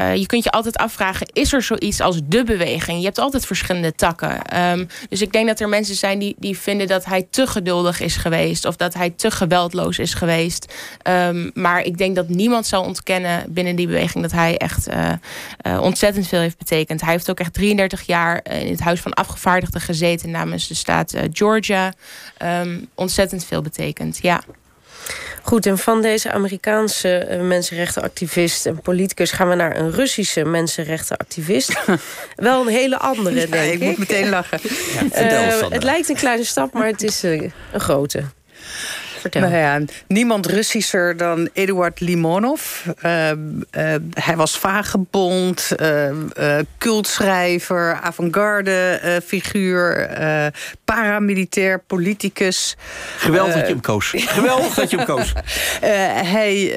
[0.00, 1.26] uh, je kunt je altijd afvragen...
[1.32, 2.98] is er zoiets als de beweging?
[2.98, 4.60] Je hebt altijd verschillende takken.
[4.70, 8.00] Um, dus ik denk dat er mensen zijn die, die vinden dat hij te geduldig
[8.00, 8.64] is geweest...
[8.64, 10.74] of dat hij te geweldloos is geweest.
[11.08, 14.22] Um, maar ik denk dat niemand zal ontkennen binnen die beweging...
[14.22, 15.12] dat hij echt uh,
[15.66, 17.00] uh, ontzettend veel heeft betekend.
[17.00, 20.30] Hij heeft ook echt 33 jaar in het Huis van Afgevaardigden gezeten...
[20.30, 21.92] namens de staat Georgia.
[22.94, 24.42] ontzettend veel betekend, ja.
[25.42, 29.30] Goed, en van deze Amerikaanse uh, mensenrechtenactivist en politicus...
[29.30, 31.84] gaan we naar een Russische mensenrechtenactivist.
[32.36, 33.80] Wel een hele andere, ja, denk ik.
[33.80, 34.58] ik moet meteen lachen.
[35.12, 38.22] Ja, uh, het lijkt een kleine stap, maar het is uh, een grote.
[39.30, 39.50] Vertel.
[39.50, 42.84] Nou ja, niemand Russischer dan Eduard Limonov.
[42.86, 43.34] Uh, uh,
[44.14, 50.10] hij was vagebond, uh, cultschrijver, avant-garde figuur,
[50.84, 52.76] paramilitair politicus.
[53.16, 54.12] Geweldig dat je hem koos.
[54.16, 55.32] Geweldig dat je hem koos.
[56.34, 56.72] hij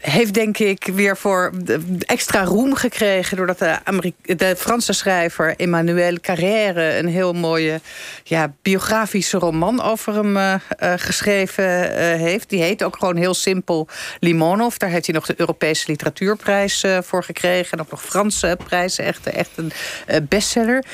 [0.00, 1.52] heeft denk ik weer voor
[2.00, 3.36] extra roem gekregen...
[3.36, 6.96] doordat de, de Franse schrijver Emmanuel Carrère...
[6.96, 7.80] een heel mooie
[8.24, 10.60] ja, biografische roman over hem
[11.12, 12.48] geschreven uh, heeft.
[12.48, 13.88] Die heet ook gewoon heel simpel
[14.20, 14.76] Limonov.
[14.76, 17.72] Daar heeft hij nog de Europese Literatuurprijs uh, voor gekregen.
[17.72, 19.04] En ook nog Franse prijzen.
[19.04, 19.72] Echt, echt een
[20.08, 20.84] uh, bestseller.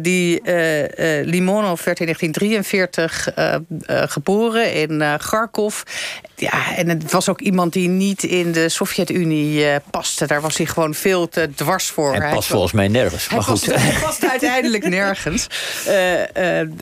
[0.00, 0.42] die
[1.24, 3.28] Limonov werd in 1943
[4.10, 5.82] geboren in Kharkov.
[6.36, 10.26] Ja, en het was ook iemand die niet in de Sovjet-Unie paste.
[10.26, 12.14] Daar was hij gewoon veel te dwars voor.
[12.14, 13.28] Hij past volgens mij nergens.
[13.28, 13.64] Hij, maar goed.
[13.64, 15.46] Past, hij past uiteindelijk nergens.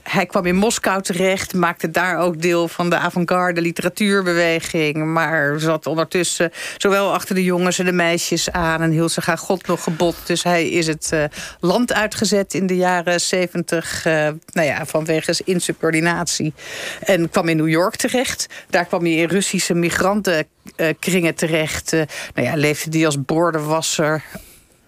[0.02, 1.54] hij kwam in Moskou terecht.
[1.54, 5.12] Maakte daar ook deel van de avant-garde literatuurbeweging.
[5.12, 8.82] Maar zat ondertussen zowel achter de jongens en de meisjes aan...
[8.82, 10.16] en hield zich aan God nog gebod.
[10.26, 11.24] Dus hij is het uh,
[11.60, 14.06] land uitgezet in de jaren zeventig...
[14.06, 14.12] Uh,
[14.52, 16.52] nou ja, vanwege insubordinatie.
[17.00, 18.46] En kwam in New York terecht.
[18.70, 21.92] Daar kwam hij in Russische migrantenkringen terecht.
[21.92, 22.02] Uh,
[22.34, 23.24] nou ja, leefde hij als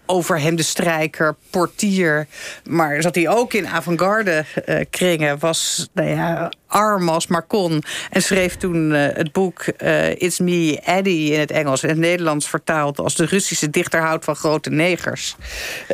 [0.05, 2.27] boordenwasser overhemdenstrijker, portier.
[2.63, 5.39] Maar zat hij ook in avant-garde uh, kringen.
[5.39, 7.83] Was nou ja, arm als maar kon.
[8.09, 11.83] En schreef toen uh, het boek uh, It's Me, Eddie in het Engels.
[11.83, 15.35] En het Nederlands vertaald als de Russische dichter houdt van grote negers.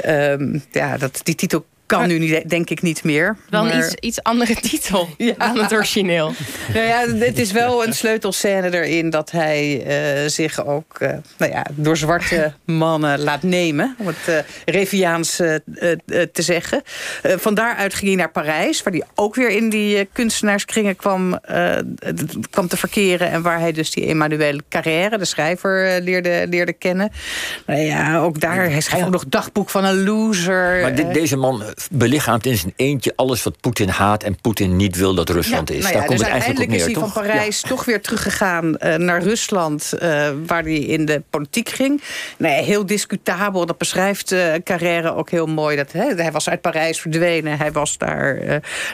[0.06, 3.38] Um, ja, dat, die titel kan nu niet, denk ik niet meer.
[3.50, 3.74] Wel maar...
[3.74, 5.34] een iets, iets andere titel ja.
[5.38, 6.34] dan het origineel.
[6.74, 9.86] nou ja, het is wel een sleutelscène erin dat hij
[10.24, 13.96] uh, zich ook uh, nou ja, door zwarte mannen laat nemen.
[13.98, 14.36] Om het uh,
[14.66, 16.82] Reviaans te zeggen.
[17.24, 21.40] van daaruit ging hij naar Parijs, waar hij ook weer in die kunstenaarskringen kwam,
[22.50, 23.32] kwam te verkeren.
[23.32, 27.12] En waar hij dus die Emmanuel Carrère, de schrijver, leerde, leerde kennen.
[27.66, 30.82] Nou ja, ook daar, hij schrijft ook nog dagboek van een loser.
[30.82, 34.96] Maar dit, deze man belichaamt in zijn eentje alles wat Poetin haat en Poetin niet
[34.96, 35.82] wil dat Rusland ja, is.
[35.82, 37.14] Nou ja, Daar komt dus het eigenlijk op neer, is hij toch?
[37.14, 37.70] van Parijs ja.
[37.70, 42.02] toch weer teruggegaan uh, naar Rusland, uh, waar hij in de politiek ging.
[42.38, 45.76] Nee, heel discutabel, dat beschrijft uh, Carrère ook heel mooi.
[45.76, 48.36] Dat, hè, hij was uit Parijs verdwenen, hij was daar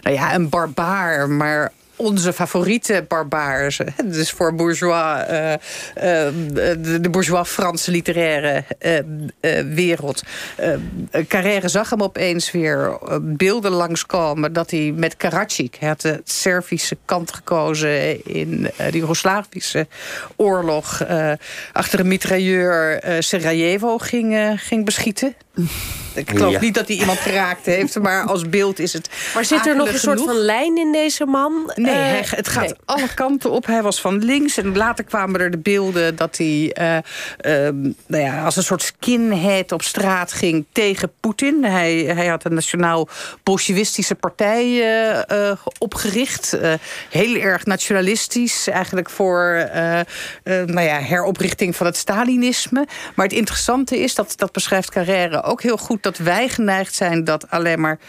[0.01, 3.79] nou ja, een barbaar, maar onze favoriete barbaars.
[4.05, 5.53] Dus voor bourgeois, uh,
[7.01, 8.63] de, bourgeois-Franse literaire
[9.73, 10.23] wereld.
[11.27, 14.53] Carrère zag hem opeens weer beelden langskomen...
[14.53, 18.25] dat hij met Karadzic, hij had de Servische kant gekozen...
[18.25, 19.87] in de Joegoslavische
[20.35, 21.05] oorlog...
[21.73, 25.35] achter een mitrailleur Sarajevo ging, ging beschieten.
[26.17, 29.09] Ik geloof niet dat hij iemand geraakt heeft, maar als beeld is het.
[29.33, 31.71] Maar zit er nog een soort van lijn in deze man?
[31.75, 33.65] Nee, uh, het gaat alle kanten op.
[33.65, 37.73] Hij was van links en later kwamen er de beelden dat hij uh, uh,
[38.07, 41.63] nou ja, als een soort skinhead op straat ging tegen Poetin.
[41.63, 44.81] Hij, hij had een nationaal-bolsjewistische partij
[45.25, 46.57] eh, opgericht.
[47.09, 49.69] heel erg nationalistisch, eigenlijk voor
[50.43, 52.87] nou ja, heroprichting van het Stalinisme.
[53.15, 57.23] Maar het interessante is, dat, dat beschrijft Carrère ook heel goed dat wij geneigd zijn
[57.23, 57.99] dat alleen maar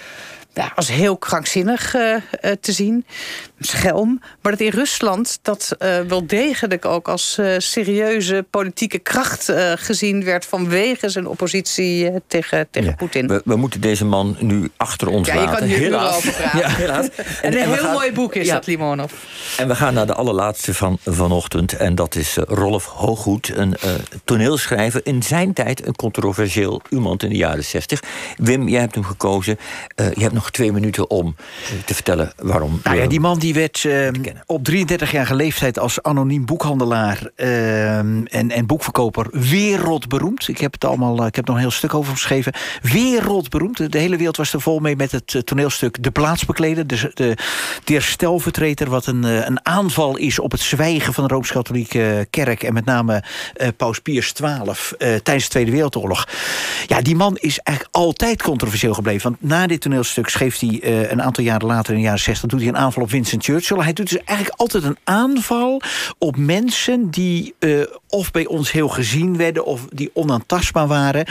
[0.59, 3.06] ja, als heel krankzinnig uh, uh, te zien.
[3.61, 4.20] Schelm.
[4.42, 10.46] Maar dat in Rusland dat uh, wel degelijk ook als serieuze politieke kracht gezien werd...
[10.46, 12.96] vanwege zijn oppositie tegen, tegen ja.
[12.96, 13.26] Poetin.
[13.26, 15.52] We, we, moeten deze man nu achter ons ja, laten.
[15.52, 16.16] je kan hier helaas.
[16.16, 16.59] over praten.
[16.59, 17.09] ja, helaas.
[17.16, 19.12] En, en, een en heel gaan, mooi boek is dat, Limonov.
[19.56, 21.72] En we gaan naar de allerlaatste van vanochtend.
[21.72, 23.76] En dat is Rolf Hooghoed, een
[24.24, 25.00] toneelschrijver.
[25.04, 28.02] In zijn tijd een controversieel iemand in de jaren 60.
[28.36, 29.59] Wim, jij hebt hem gekozen.
[29.96, 31.36] je hebt nog twee minuten om
[31.84, 32.80] te vertellen waarom.
[32.82, 34.09] Nou ja, die man die werd uh,
[34.46, 40.49] op 33-jarige leeftijd als anoniem boekhandelaar uh, en, en boekverkoper wereldberoemd.
[40.49, 42.53] Ik heb het allemaal, ik heb nog een heel stuk over geschreven.
[42.82, 43.92] Wereldberoemd.
[43.92, 46.86] De hele wereld was er vol mee met het toneelstuk De Plaatsbekleder.
[46.86, 47.36] De, de,
[47.84, 52.62] de herstelvertreter, wat een, een aanval is op het zwijgen van de Rooms-Katholieke Kerk.
[52.62, 53.22] En met name
[53.57, 54.49] uh, Paus Pius XII
[54.99, 56.28] tijdens de Tweede Wereldoorlog.
[56.86, 59.30] Ja, die man is eigenlijk altijd controversieel gebleven.
[59.30, 62.48] Want na dit toneelstuk schreef hij uh, een aantal jaren later, in de jaren 60...
[62.48, 63.78] doet hij een aanval op Winston Churchill.
[63.78, 65.82] Hij doet dus eigenlijk altijd een aanval
[66.18, 67.10] op mensen...
[67.10, 71.26] die uh, of bij ons heel gezien werden of die onaantastbaar waren.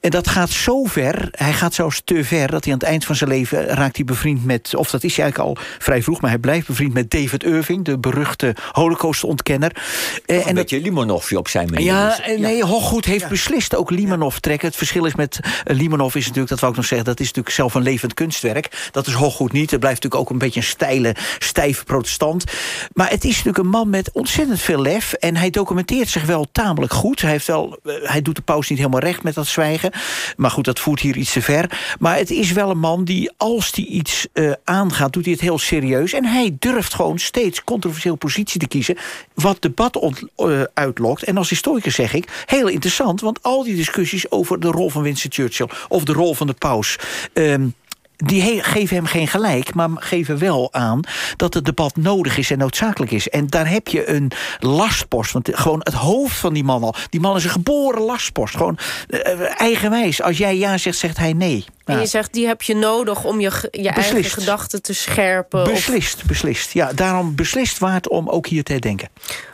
[0.00, 2.50] En dat gaat zo ver, hij gaat zelfs te ver...
[2.50, 4.74] dat hij aan het eind van zijn leven raakt hij bevriend met...
[4.74, 7.84] of dat is hij eigenlijk al vrij vroeg, maar hij blijft bevriend met David Irving...
[7.84, 9.72] de beruchte holocaustontkenner.
[10.26, 11.86] Uh, een en beetje Limanovje op zijn manier.
[11.86, 12.38] Ja, dus.
[12.38, 13.28] nee, Hooggoed heeft ja.
[13.28, 14.68] beslist ook Limanov trekken.
[14.68, 17.06] Het verschil is met Limanov is natuurlijk, dat wou ik nog zeggen...
[17.06, 18.14] dat is natuurlijk zelf een levend
[18.90, 19.70] Dat is Hooggoed niet.
[19.70, 22.44] Het blijft natuurlijk ook een beetje een steile, stijve protestant.
[22.94, 25.12] Maar het is natuurlijk een man met ontzettend veel lef.
[25.12, 27.20] En hij documenteert zich wel tamelijk goed.
[27.20, 29.90] Hij, heeft wel, hij doet de paus niet helemaal recht met dat zwijgen.
[30.36, 31.94] Maar goed, dat voert hier iets te ver.
[31.98, 35.12] Maar het is wel een man die, als hij iets uh, aangaat...
[35.12, 36.12] doet hij het heel serieus.
[36.12, 38.96] En hij durft gewoon steeds controversieel positie te kiezen...
[39.34, 41.22] wat debat uh, uitlokt.
[41.22, 43.20] En als historicus zeg ik, heel interessant...
[43.20, 45.68] want al die discussies over de rol van Winston Churchill...
[45.88, 46.98] of de rol van de paus...
[47.32, 47.74] Um,
[48.16, 51.00] die geven hem geen gelijk, maar geven wel aan
[51.36, 53.28] dat het debat nodig is en noodzakelijk is.
[53.28, 56.94] En daar heb je een lastpost, want gewoon het hoofd van die man al.
[57.10, 60.22] Die man is een geboren lastpost, gewoon uh, eigenwijs.
[60.22, 61.64] Als jij ja zegt, zegt hij nee.
[61.84, 65.64] En je zegt, die heb je nodig om je, je eigen gedachten te scherpen.
[65.64, 66.24] Beslist, of...
[66.24, 66.72] beslist.
[66.72, 69.08] Ja, daarom beslist waard om ook hier te herdenken.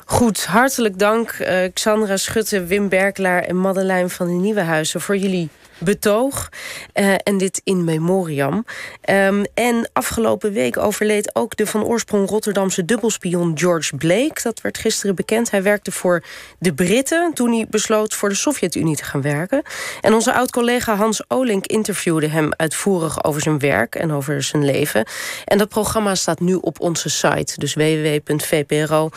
[0.05, 5.01] Goed, hartelijk dank uh, Xandra Schutte, Wim Berklaar en Madeleine van de Nieuwenhuizen...
[5.01, 5.49] voor jullie
[5.85, 6.49] betoog.
[6.95, 8.65] Uh, en dit in memoriam.
[9.11, 14.41] Um, en afgelopen week overleed ook de van oorsprong Rotterdamse dubbelspion George Blake.
[14.43, 15.51] Dat werd gisteren bekend.
[15.51, 16.25] Hij werkte voor
[16.59, 19.63] de Britten toen hij besloot voor de Sovjet-Unie te gaan werken.
[20.01, 25.07] En onze oud-collega Hans Olink interviewde hem uitvoerig over zijn werk en over zijn leven.
[25.45, 27.55] En dat programma staat nu op onze site.
[27.57, 29.09] Dus www.vpro.nl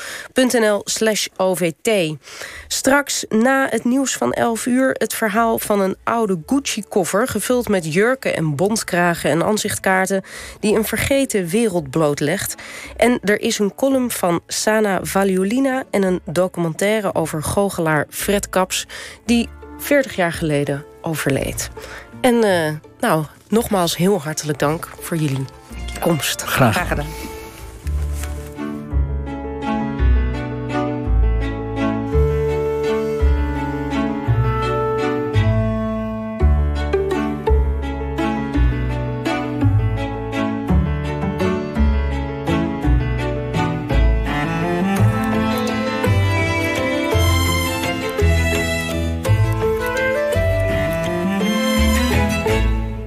[0.84, 2.16] slash OVT.
[2.68, 7.28] Straks na het nieuws van 11 uur het verhaal van een oude Gucci-koffer...
[7.28, 10.24] gevuld met jurken en bondkragen en aanzichtkaarten...
[10.60, 12.56] die een vergeten wereld blootlegt.
[12.98, 15.84] En er is een column van Sana Valiolina...
[15.92, 18.88] en een documentaire over goochelaar Fred Kaps...
[19.26, 21.70] die 40 jaar geleden overleed.
[22.22, 25.46] En uh, nou, nogmaals heel hartelijk dank voor jullie
[26.00, 26.42] komst.
[26.42, 26.74] Graag.
[26.74, 27.35] Graag gedaan.